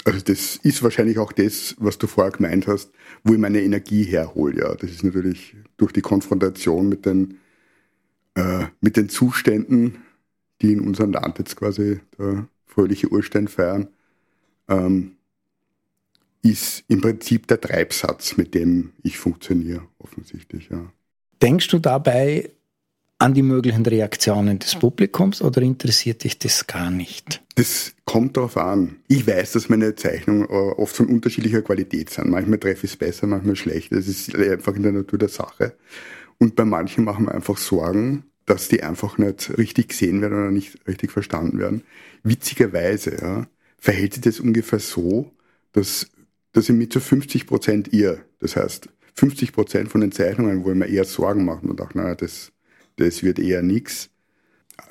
Also 0.05 0.21
das 0.21 0.57
ist 0.57 0.85
wahrscheinlich 0.85 1.19
auch 1.19 1.33
das, 1.33 1.75
was 1.79 1.99
du 1.99 2.07
vorher 2.07 2.31
gemeint 2.31 2.69
hast, 2.69 2.93
wo 3.25 3.33
ich 3.33 3.41
meine 3.41 3.61
Energie 3.61 4.05
herhole. 4.05 4.61
Ja, 4.61 4.75
das 4.77 4.91
ist 4.91 5.03
natürlich 5.03 5.57
durch 5.79 5.93
die 5.93 6.01
Konfrontation 6.01 6.89
mit 6.89 7.05
den 7.05 7.39
äh, 8.35 8.67
mit 8.81 8.97
den 8.97 9.09
Zuständen, 9.09 9.99
die 10.61 10.73
in 10.73 10.81
unserem 10.81 11.13
Land 11.13 11.39
jetzt 11.39 11.57
quasi 11.57 12.01
der 12.19 12.47
fröhliche 12.67 13.09
Urstein 13.09 13.49
feiern, 13.49 13.89
ähm, 14.69 15.17
ist 16.43 16.85
im 16.87 17.01
Prinzip 17.01 17.49
der 17.49 17.61
Treibsatz, 17.61 18.37
mit 18.37 18.55
dem 18.55 18.93
ich 19.03 19.19
funktioniere, 19.19 19.83
offensichtlich. 19.99 20.69
Ja. 20.71 20.93
Denkst 21.41 21.69
du 21.69 21.81
dabei 21.81 22.51
an 23.23 23.35
die 23.35 23.43
möglichen 23.43 23.87
Reaktionen 23.87 24.59
des 24.59 24.75
Publikums 24.75 25.43
oder 25.43 25.63
interessiert 25.63 26.25
dich 26.25 26.41
das 26.41 26.67
gar 26.67 26.91
nicht? 26.91 27.41
Das 27.55 27.95
kommt 28.05 28.37
darauf 28.37 28.57
an. 28.57 28.97
Ich 29.07 29.25
weiß, 29.27 29.53
dass 29.53 29.69
meine 29.69 29.95
Zeichnungen 29.95 30.45
äh, 30.45 30.53
oft 30.53 30.97
von 30.97 31.07
unterschiedlicher 31.07 31.63
Qualität 31.63 32.11
sind. 32.11 32.31
Manchmal 32.31 32.59
treffe 32.59 32.87
ich 32.87 32.93
es 32.93 32.97
besser, 32.97 33.29
manchmal 33.29 33.55
schlechter. 33.55 33.95
Das 33.95 34.09
ist 34.09 34.35
einfach 34.35 34.75
in 34.75 34.83
der 34.83 34.91
Natur 34.91 35.21
der 35.21 35.29
Sache. 35.29 35.77
Und 36.39 36.57
bei 36.57 36.65
manchen 36.65 37.05
machen 37.05 37.27
wir 37.27 37.35
einfach 37.35 37.59
Sorgen, 37.59 38.25
dass 38.45 38.67
die 38.67 38.83
einfach 38.83 39.19
nicht 39.19 39.57
richtig 39.57 39.91
gesehen 39.91 40.21
werden 40.21 40.39
oder 40.39 40.51
nicht 40.51 40.77
richtig 40.89 41.13
verstanden 41.13 41.61
werden. 41.61 41.85
Witzigerweise 42.25 43.17
ja, 43.21 43.47
verhält 43.79 44.15
sich 44.15 44.23
das 44.23 44.41
ungefähr 44.41 44.81
so, 44.81 45.31
dass, 45.73 46.11
dass 46.53 46.69
ich 46.69 46.75
mit 46.75 46.93
zu 46.93 46.99
50 46.99 47.47
Prozent 47.47 47.93
ihr, 47.93 48.25
das 48.41 48.57
heißt 48.57 48.89
50 49.15 49.53
Prozent 49.53 49.89
von 49.91 50.01
den 50.01 50.11
Zeichnungen, 50.11 50.65
wo 50.65 50.71
ich 50.71 50.77
mir 50.77 50.89
eher 50.89 51.05
Sorgen 51.05 51.45
mache 51.45 51.67
und 51.67 51.79
dachte, 51.79 51.99
naja, 51.99 52.17
das 52.17 52.52
das 52.97 53.23
wird 53.23 53.39
eher 53.39 53.63
nichts, 53.63 54.11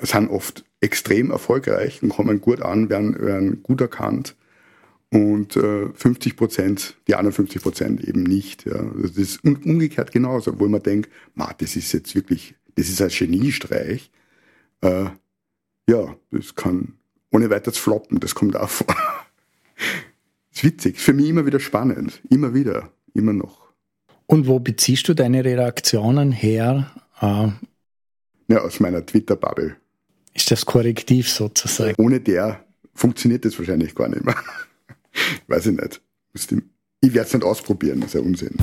sind 0.00 0.28
oft 0.28 0.64
extrem 0.80 1.30
erfolgreich 1.30 2.02
und 2.02 2.10
kommen 2.10 2.40
gut 2.40 2.60
an, 2.60 2.88
werden, 2.90 3.18
werden 3.20 3.62
gut 3.62 3.80
erkannt. 3.80 4.36
Und 5.10 5.56
äh, 5.56 5.88
50 5.92 6.36
Prozent, 6.36 6.96
die 7.06 7.14
anderen 7.14 7.34
50 7.34 7.62
Prozent 7.62 8.02
eben 8.02 8.22
nicht. 8.22 8.64
Ja. 8.64 8.82
Das 9.00 9.16
ist 9.16 9.44
umgekehrt 9.44 10.10
genauso, 10.10 10.58
wo 10.58 10.68
man 10.68 10.82
denkt, 10.82 11.10
ma, 11.34 11.52
das 11.58 11.76
ist 11.76 11.92
jetzt 11.92 12.14
wirklich, 12.14 12.54
das 12.76 12.88
ist 12.88 13.02
ein 13.02 13.10
Geniestreich. 13.10 14.10
Äh, 14.80 15.10
ja, 15.88 16.16
das 16.30 16.54
kann 16.54 16.94
ohne 17.30 17.50
weiteres 17.50 17.78
floppen, 17.78 18.20
das 18.20 18.34
kommt 18.34 18.56
auch 18.56 18.68
vor. 18.68 18.86
das 18.86 18.96
ist 20.52 20.64
witzig, 20.64 20.98
für 20.98 21.12
mich 21.12 21.28
immer 21.28 21.46
wieder 21.46 21.60
spannend, 21.60 22.22
immer 22.30 22.54
wieder, 22.54 22.90
immer 23.14 23.32
noch. 23.32 23.62
Und 24.26 24.46
wo 24.46 24.60
beziehst 24.60 25.08
du 25.08 25.14
deine 25.14 25.44
Reaktionen 25.44 26.32
her? 26.32 26.90
Äh, 27.20 27.48
ja, 28.52 28.60
aus 28.60 28.80
meiner 28.80 29.04
Twitter-Bubble. 29.04 29.76
Ist 30.34 30.50
das 30.50 30.66
Korrektiv 30.66 31.28
sozusagen? 31.28 31.94
Ohne 31.96 32.20
der 32.20 32.64
funktioniert 32.94 33.44
das 33.44 33.58
wahrscheinlich 33.58 33.94
gar 33.94 34.08
nicht 34.08 34.24
mehr. 34.24 34.36
Weiß 35.46 35.66
ich 35.66 35.76
nicht. 35.76 36.00
Ich 37.00 37.14
werde 37.14 37.26
es 37.26 37.34
nicht 37.34 37.44
ausprobieren, 37.44 38.00
das 38.00 38.14
ist 38.14 38.14
ja 38.14 38.20
Unsinn. 38.20 38.56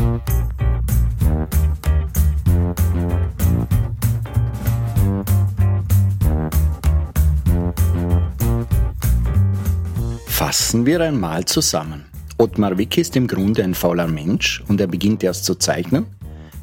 Fassen 10.28 10.86
wir 10.86 11.02
einmal 11.02 11.46
zusammen. 11.46 12.06
Ottmar 12.38 12.78
Wick 12.78 12.98
ist 12.98 13.16
im 13.16 13.28
Grunde 13.28 13.64
ein 13.64 13.74
fauler 13.74 14.08
Mensch 14.08 14.64
und 14.68 14.80
er 14.80 14.88
beginnt 14.88 15.24
erst 15.24 15.46
zu 15.46 15.56
zeichnen, 15.56 16.06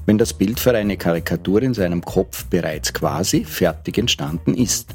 wenn 0.06 0.18
das 0.18 0.32
Bild 0.32 0.58
für 0.58 0.74
eine 0.74 0.96
Karikatur 0.96 1.62
in 1.62 1.74
seinem 1.74 2.02
Kopf 2.02 2.46
bereits 2.46 2.92
quasi 2.92 3.44
fertig 3.44 3.98
entstanden 3.98 4.54
ist. 4.54 4.94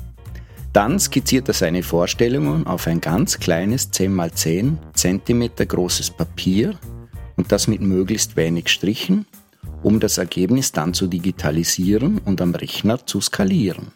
Dann 0.73 0.99
skizziert 0.99 1.49
er 1.49 1.53
seine 1.53 1.83
Vorstellungen 1.83 2.65
auf 2.65 2.87
ein 2.87 3.01
ganz 3.01 3.39
kleines 3.39 3.91
10x10 3.91 4.77
cm 4.93 5.67
großes 5.67 6.11
Papier 6.11 6.79
und 7.35 7.51
das 7.51 7.67
mit 7.67 7.81
möglichst 7.81 8.37
wenig 8.37 8.69
Strichen, 8.69 9.25
um 9.83 9.99
das 9.99 10.17
Ergebnis 10.17 10.71
dann 10.71 10.93
zu 10.93 11.07
digitalisieren 11.07 12.19
und 12.19 12.41
am 12.41 12.55
Rechner 12.55 13.05
zu 13.05 13.19
skalieren. 13.19 13.91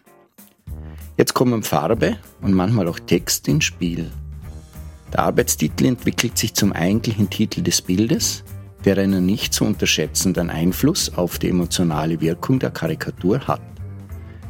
Jetzt 1.18 1.34
kommen 1.34 1.63
Farbe 1.63 2.18
und 2.41 2.53
manchmal 2.53 2.89
auch 2.89 2.99
Text 2.99 3.47
ins 3.47 3.63
Spiel. 3.63 4.11
Der 5.13 5.20
Arbeitstitel 5.20 5.86
entwickelt 5.86 6.38
sich 6.38 6.53
zum 6.53 6.74
eigentlichen 6.74 7.30
Titel 7.30 7.61
des 7.61 7.82
Bildes, 7.82 8.43
der 8.86 9.00
einen 9.00 9.26
nicht 9.26 9.54
zu 9.54 9.66
unterschätzenden 9.66 10.50
Einfluss 10.50 11.12
auf 11.16 11.40
die 11.40 11.50
emotionale 11.50 12.22
Wirkung 12.22 12.60
der 12.60 12.70
Karikatur 12.70 13.48
hat. 13.48 13.62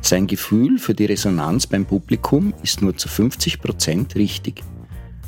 Sein 0.02 0.28
Gefühl 0.28 0.78
für 0.78 0.94
die 0.94 1.06
Resonanz 1.06 1.66
beim 1.66 1.86
Publikum 1.86 2.54
ist 2.62 2.82
nur 2.82 2.96
zu 2.96 3.08
50 3.08 3.62
Prozent 3.62 4.16
richtig. 4.16 4.62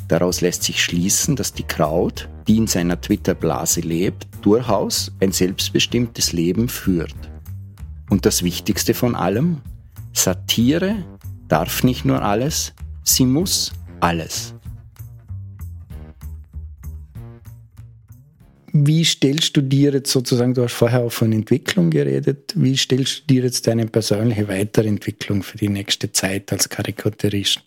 Daraus 0.06 0.40
lässt 0.40 0.62
sich 0.62 0.82
schließen, 0.82 1.36
dass 1.36 1.52
die 1.52 1.64
Kraut, 1.64 2.28
die 2.46 2.58
in 2.58 2.66
seiner 2.66 3.00
Twitter-Blase 3.00 3.80
lebt, 3.80 4.28
durchaus 4.42 5.10
ein 5.20 5.32
selbstbestimmtes 5.32 6.32
Leben 6.32 6.68
führt. 6.68 7.16
Und 8.08 8.24
das 8.24 8.42
Wichtigste 8.42 8.94
von 8.94 9.14
allem, 9.14 9.62
Satire 10.12 11.04
darf 11.48 11.82
nicht 11.82 12.04
nur 12.04 12.22
alles, 12.22 12.74
Sie 13.04 13.26
muss 13.26 13.72
alles. 14.00 14.54
Wie 18.86 19.04
stellst 19.04 19.56
du 19.56 19.60
dir 19.60 19.92
jetzt 19.92 20.12
sozusagen, 20.12 20.54
du 20.54 20.62
hast 20.62 20.74
vorher 20.74 21.00
auch 21.00 21.12
von 21.12 21.32
Entwicklung 21.32 21.90
geredet, 21.90 22.54
wie 22.56 22.76
stellst 22.76 23.22
du 23.22 23.34
dir 23.34 23.42
jetzt 23.42 23.66
deine 23.66 23.86
persönliche 23.86 24.46
Weiterentwicklung 24.46 25.42
für 25.42 25.58
die 25.58 25.68
nächste 25.68 26.12
Zeit 26.12 26.52
als 26.52 26.68
Karikaturist 26.68 27.60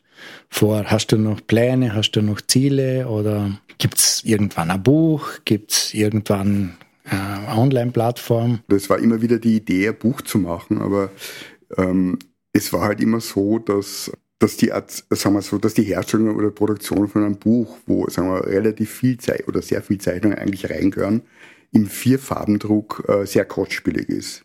vor? 0.50 0.86
Hast 0.86 1.12
du 1.12 1.18
noch 1.18 1.46
Pläne, 1.46 1.94
hast 1.96 2.12
du 2.12 2.22
noch 2.22 2.40
Ziele 2.42 3.08
oder 3.08 3.60
gibt 3.78 3.98
es 3.98 4.24
irgendwann 4.24 4.72
ein 4.72 4.82
Buch, 4.82 5.28
gibt 5.44 5.72
es 5.72 5.94
irgendwann 5.94 6.78
eine 7.04 7.58
Online-Plattform? 7.58 8.60
Das 8.70 8.90
war 8.90 9.00
immer 9.00 9.22
wieder 9.22 9.38
die 9.38 9.58
Idee, 9.58 9.90
ein 9.90 9.98
Buch 9.98 10.22
zu 10.22 10.38
machen, 10.38 10.82
aber 10.82 11.12
ähm, 11.78 12.20
es 12.54 12.72
war 12.72 12.84
halt 12.84 13.02
immer 13.02 13.20
so, 13.20 13.60
dass 13.60 14.12
dass 14.42 14.58
die, 14.58 14.72
sagen 15.12 15.36
wir 15.36 15.42
so, 15.44 15.60
dass 15.60 15.76
die 15.76 15.84
Herstellung 15.84 16.36
oder 16.36 16.50
Produktion 16.50 17.08
von 17.08 17.24
einem 17.24 17.38
Buch, 17.38 17.78
wo 17.86 18.10
sagen 18.10 18.30
wir, 18.30 18.48
relativ 18.48 18.90
viel 18.90 19.20
Zeit 19.20 19.48
oder 19.48 19.62
sehr 19.62 19.84
viel 19.84 20.00
Zeichnungen 20.00 20.36
eigentlich 20.36 20.68
reingehören, 20.68 21.22
im 21.72 21.86
Vierfarbendruck 21.86 23.06
äh, 23.08 23.26
sehr 23.28 23.46
kostspielig 23.46 24.10
ist. 24.10 24.44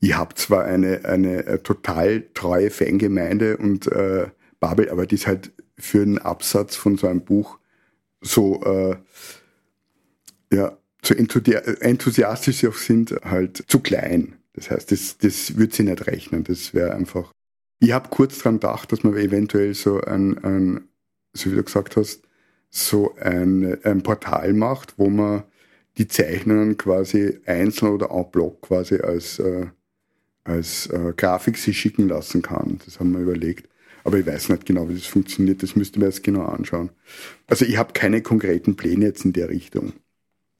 Ich 0.00 0.14
habe 0.14 0.34
zwar 0.34 0.66
eine, 0.66 1.06
eine, 1.06 1.46
eine 1.46 1.62
total 1.62 2.26
treue 2.34 2.70
Fangemeinde 2.70 3.56
und 3.56 3.86
äh, 3.86 4.26
Babel, 4.60 4.90
aber 4.90 5.06
die 5.06 5.14
ist 5.14 5.26
halt 5.26 5.50
für 5.78 6.04
den 6.04 6.18
Absatz 6.18 6.76
von 6.76 6.98
so 6.98 7.06
einem 7.06 7.24
Buch 7.24 7.58
so, 8.20 8.62
äh, 8.64 8.96
ja, 10.52 10.76
so 11.02 11.14
enthusiastisch 11.14 12.58
sie 12.58 12.68
auch 12.68 12.74
sind, 12.74 13.12
halt 13.24 13.64
zu 13.66 13.80
klein. 13.80 14.36
Das 14.52 14.70
heißt, 14.70 14.92
das, 14.92 15.16
das 15.16 15.56
wird 15.56 15.72
sie 15.72 15.84
nicht 15.84 16.06
rechnen. 16.06 16.44
Das 16.44 16.74
wäre 16.74 16.94
einfach 16.94 17.32
ich 17.78 17.92
habe 17.92 18.08
kurz 18.08 18.38
dran 18.38 18.54
gedacht, 18.54 18.92
dass 18.92 19.02
man 19.04 19.16
eventuell 19.16 19.74
so 19.74 20.00
ein, 20.00 20.42
ein 20.44 20.88
so 21.32 21.50
wie 21.50 21.56
du 21.56 21.62
gesagt 21.62 21.96
hast, 21.96 22.22
so 22.70 23.14
ein, 23.16 23.78
ein 23.84 24.02
Portal 24.02 24.52
macht, 24.52 24.98
wo 24.98 25.08
man 25.08 25.44
die 25.98 26.08
Zeichnungen 26.08 26.76
quasi 26.76 27.38
einzeln 27.46 27.92
oder 27.92 28.10
en 28.10 28.30
bloc 28.30 28.62
quasi 28.62 28.96
als, 28.96 29.38
äh, 29.38 29.66
als 30.44 30.86
äh, 30.88 31.12
Grafik 31.16 31.56
sich 31.56 31.78
schicken 31.78 32.08
lassen 32.08 32.42
kann. 32.42 32.80
Das 32.84 33.00
haben 33.00 33.12
wir 33.12 33.20
überlegt. 33.20 33.68
Aber 34.04 34.18
ich 34.18 34.26
weiß 34.26 34.50
nicht 34.50 34.66
genau, 34.66 34.88
wie 34.88 34.94
das 34.94 35.06
funktioniert. 35.06 35.62
Das 35.62 35.74
müsste 35.74 35.98
man 35.98 36.10
jetzt 36.10 36.22
genau 36.22 36.44
anschauen. 36.44 36.90
Also 37.46 37.64
ich 37.64 37.76
habe 37.76 37.92
keine 37.92 38.22
konkreten 38.22 38.76
Pläne 38.76 39.06
jetzt 39.06 39.24
in 39.24 39.32
der 39.32 39.48
Richtung. 39.48 39.94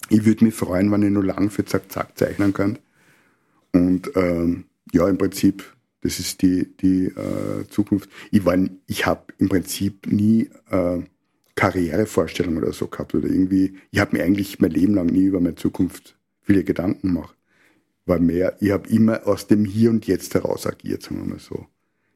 Ich 0.08 0.24
würde 0.24 0.44
mich 0.44 0.54
freuen, 0.54 0.90
wenn 0.90 1.02
ich 1.02 1.10
nur 1.10 1.24
lang 1.24 1.50
für 1.50 1.64
Zack 1.64 1.92
Zack 1.92 2.18
zeichnen 2.18 2.52
kann. 2.52 2.78
Und 3.72 4.10
ähm, 4.16 4.64
ja, 4.92 5.08
im 5.08 5.18
Prinzip 5.18 5.75
das 6.06 6.20
ist 6.20 6.40
die, 6.40 6.68
die 6.76 7.06
äh, 7.06 7.66
Zukunft. 7.68 8.08
Ich, 8.30 8.42
ich 8.86 9.06
habe 9.06 9.24
im 9.38 9.48
Prinzip 9.48 10.06
nie 10.06 10.48
äh, 10.70 11.00
Karrierevorstellungen 11.56 12.62
oder 12.62 12.72
so 12.72 12.86
gehabt 12.86 13.12
oder 13.16 13.26
irgendwie. 13.26 13.74
Ich 13.90 13.98
habe 13.98 14.16
mir 14.16 14.22
eigentlich 14.22 14.60
mein 14.60 14.70
Leben 14.70 14.94
lang 14.94 15.06
nie 15.06 15.24
über 15.24 15.40
meine 15.40 15.56
Zukunft 15.56 16.16
viele 16.42 16.62
Gedanken 16.62 17.08
gemacht. 17.08 17.36
War 18.04 18.20
mehr, 18.20 18.56
ich 18.60 18.70
habe 18.70 18.88
immer 18.88 19.26
aus 19.26 19.48
dem 19.48 19.64
Hier 19.64 19.90
und 19.90 20.06
Jetzt 20.06 20.34
heraus 20.34 20.64
agiert, 20.64 21.02
sagen 21.02 21.18
wir 21.18 21.24
mal 21.24 21.40
so. 21.40 21.66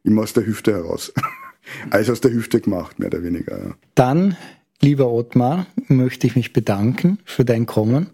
Immer 0.05 0.23
aus 0.23 0.35
der 0.35 0.47
Hüfte 0.47 0.73
heraus. 0.73 1.13
Alles 1.91 2.09
aus 2.11 2.21
der 2.21 2.33
Hüfte 2.33 2.61
gemacht, 2.61 3.01
mehr 3.01 3.09
oder 3.09 3.25
weniger. 3.25 3.59
Ja. 3.59 3.75
Dann, 3.97 4.37
lieber 4.81 5.11
Ottmar, 5.11 5.67
möchte 5.89 6.29
ich 6.29 6.37
mich 6.37 6.53
bedanken 6.53 7.19
für 7.25 7.45
dein 7.45 7.67
Kommen, 7.67 8.11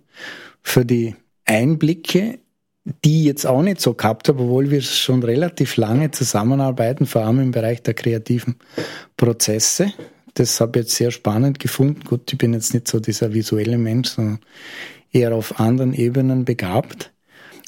für 0.63 0.87
die 0.87 1.17
Einblicke 1.45 2.39
die 3.05 3.25
jetzt 3.25 3.47
auch 3.47 3.63
nicht 3.63 3.81
so 3.81 3.95
gehabt 3.95 4.29
habe, 4.29 4.43
obwohl 4.43 4.71
wir 4.71 4.81
schon 4.81 5.23
relativ 5.23 5.77
lange 5.77 6.13
zusammenarbeiten, 6.13 7.07
vor 7.07 7.23
allem 7.23 7.41
im 7.41 7.51
Bereich 7.51 7.83
der 7.83 7.95
kreativen 7.95 8.57
Prozesse. 9.17 9.93
Das 10.35 10.61
habe 10.61 10.79
ich 10.79 10.87
jetzt 10.87 10.97
sehr 10.97 11.11
spannend 11.11 11.59
gefunden. 11.59 12.01
Gut, 12.05 12.33
ich 12.33 12.39
bin 12.39 12.53
jetzt 12.53 12.75
nicht 12.75 12.87
so 12.87 13.01
dieser 13.01 13.35
visuelle 13.35 13.79
Mensch, 13.79 14.11
sondern 14.11 14.39
eher 15.13 15.35
auf 15.35 15.59
anderen 15.59 15.95
Ebenen 15.95 16.45
begabt. 16.45 17.11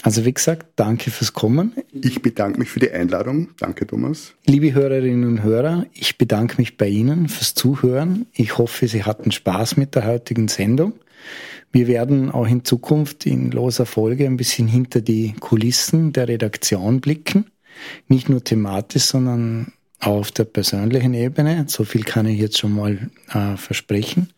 Also 0.02 0.24
wie 0.24 0.32
gesagt, 0.32 0.66
danke 0.76 1.10
fürs 1.10 1.32
Kommen. 1.32 1.72
Ich 1.92 2.22
bedanke 2.22 2.60
mich 2.60 2.70
für 2.70 2.78
die 2.78 2.90
Einladung. 2.90 3.48
Danke, 3.58 3.84
Thomas. 3.84 4.34
Liebe 4.46 4.72
Hörerinnen 4.72 5.26
und 5.26 5.42
Hörer, 5.42 5.86
ich 5.92 6.18
bedanke 6.18 6.56
mich 6.58 6.76
bei 6.76 6.86
Ihnen 6.86 7.28
fürs 7.28 7.54
Zuhören. 7.54 8.26
Ich 8.32 8.58
hoffe, 8.58 8.86
Sie 8.86 9.02
hatten 9.02 9.32
Spaß 9.32 9.76
mit 9.76 9.96
der 9.96 10.06
heutigen 10.06 10.46
Sendung. 10.46 10.92
Wir 11.72 11.86
werden 11.86 12.30
auch 12.30 12.46
in 12.46 12.64
Zukunft 12.64 13.26
in 13.26 13.50
loser 13.50 13.86
Folge 13.86 14.26
ein 14.26 14.36
bisschen 14.36 14.68
hinter 14.68 15.00
die 15.00 15.34
Kulissen 15.38 16.12
der 16.12 16.28
Redaktion 16.28 17.00
blicken. 17.00 17.46
Nicht 18.08 18.28
nur 18.28 18.42
thematisch, 18.42 19.04
sondern 19.04 19.72
auch 20.00 20.18
auf 20.18 20.32
der 20.32 20.44
persönlichen 20.44 21.14
Ebene. 21.14 21.64
So 21.68 21.84
viel 21.84 22.04
kann 22.04 22.26
ich 22.26 22.38
jetzt 22.38 22.58
schon 22.58 22.72
mal 22.72 23.10
äh, 23.32 23.56
versprechen. 23.56 24.32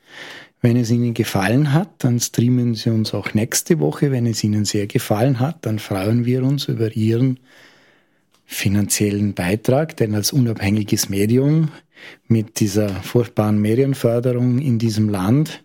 Wenn 0.62 0.76
es 0.76 0.90
Ihnen 0.90 1.14
gefallen 1.14 1.72
hat, 1.72 1.88
dann 1.98 2.20
streamen 2.20 2.74
Sie 2.74 2.90
uns 2.90 3.14
auch 3.14 3.32
nächste 3.32 3.80
Woche. 3.80 4.10
Wenn 4.10 4.26
es 4.26 4.44
Ihnen 4.44 4.64
sehr 4.64 4.86
gefallen 4.86 5.40
hat, 5.40 5.64
dann 5.64 5.78
freuen 5.78 6.26
wir 6.26 6.42
uns 6.42 6.68
über 6.68 6.94
Ihren 6.94 7.40
finanziellen 8.52 9.34
Beitrag, 9.34 9.96
denn 9.96 10.14
als 10.14 10.32
unabhängiges 10.32 11.08
Medium 11.08 11.68
mit 12.26 12.60
dieser 12.60 12.88
furchtbaren 12.88 13.60
Medienförderung 13.60 14.58
in 14.58 14.78
diesem 14.78 15.08
Land 15.08 15.62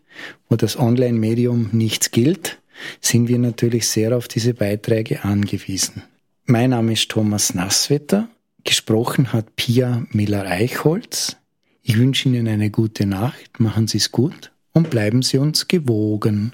wo 0.49 0.55
das 0.55 0.77
Online-Medium 0.77 1.69
nichts 1.71 2.11
gilt, 2.11 2.61
sind 3.01 3.27
wir 3.27 3.39
natürlich 3.39 3.87
sehr 3.87 4.15
auf 4.15 4.27
diese 4.27 4.53
Beiträge 4.53 5.23
angewiesen. 5.23 6.03
Mein 6.45 6.71
Name 6.71 6.93
ist 6.93 7.09
Thomas 7.09 7.53
Nasswetter. 7.53 8.29
Gesprochen 8.63 9.33
hat 9.33 9.55
Pia 9.55 10.05
Miller-Eichholz. 10.11 11.37
Ich 11.81 11.97
wünsche 11.97 12.29
Ihnen 12.29 12.47
eine 12.47 12.69
gute 12.69 13.05
Nacht, 13.05 13.59
machen 13.59 13.87
Sie 13.87 13.97
es 13.97 14.11
gut 14.11 14.51
und 14.73 14.89
bleiben 14.89 15.21
Sie 15.21 15.37
uns 15.37 15.67
gewogen. 15.67 16.53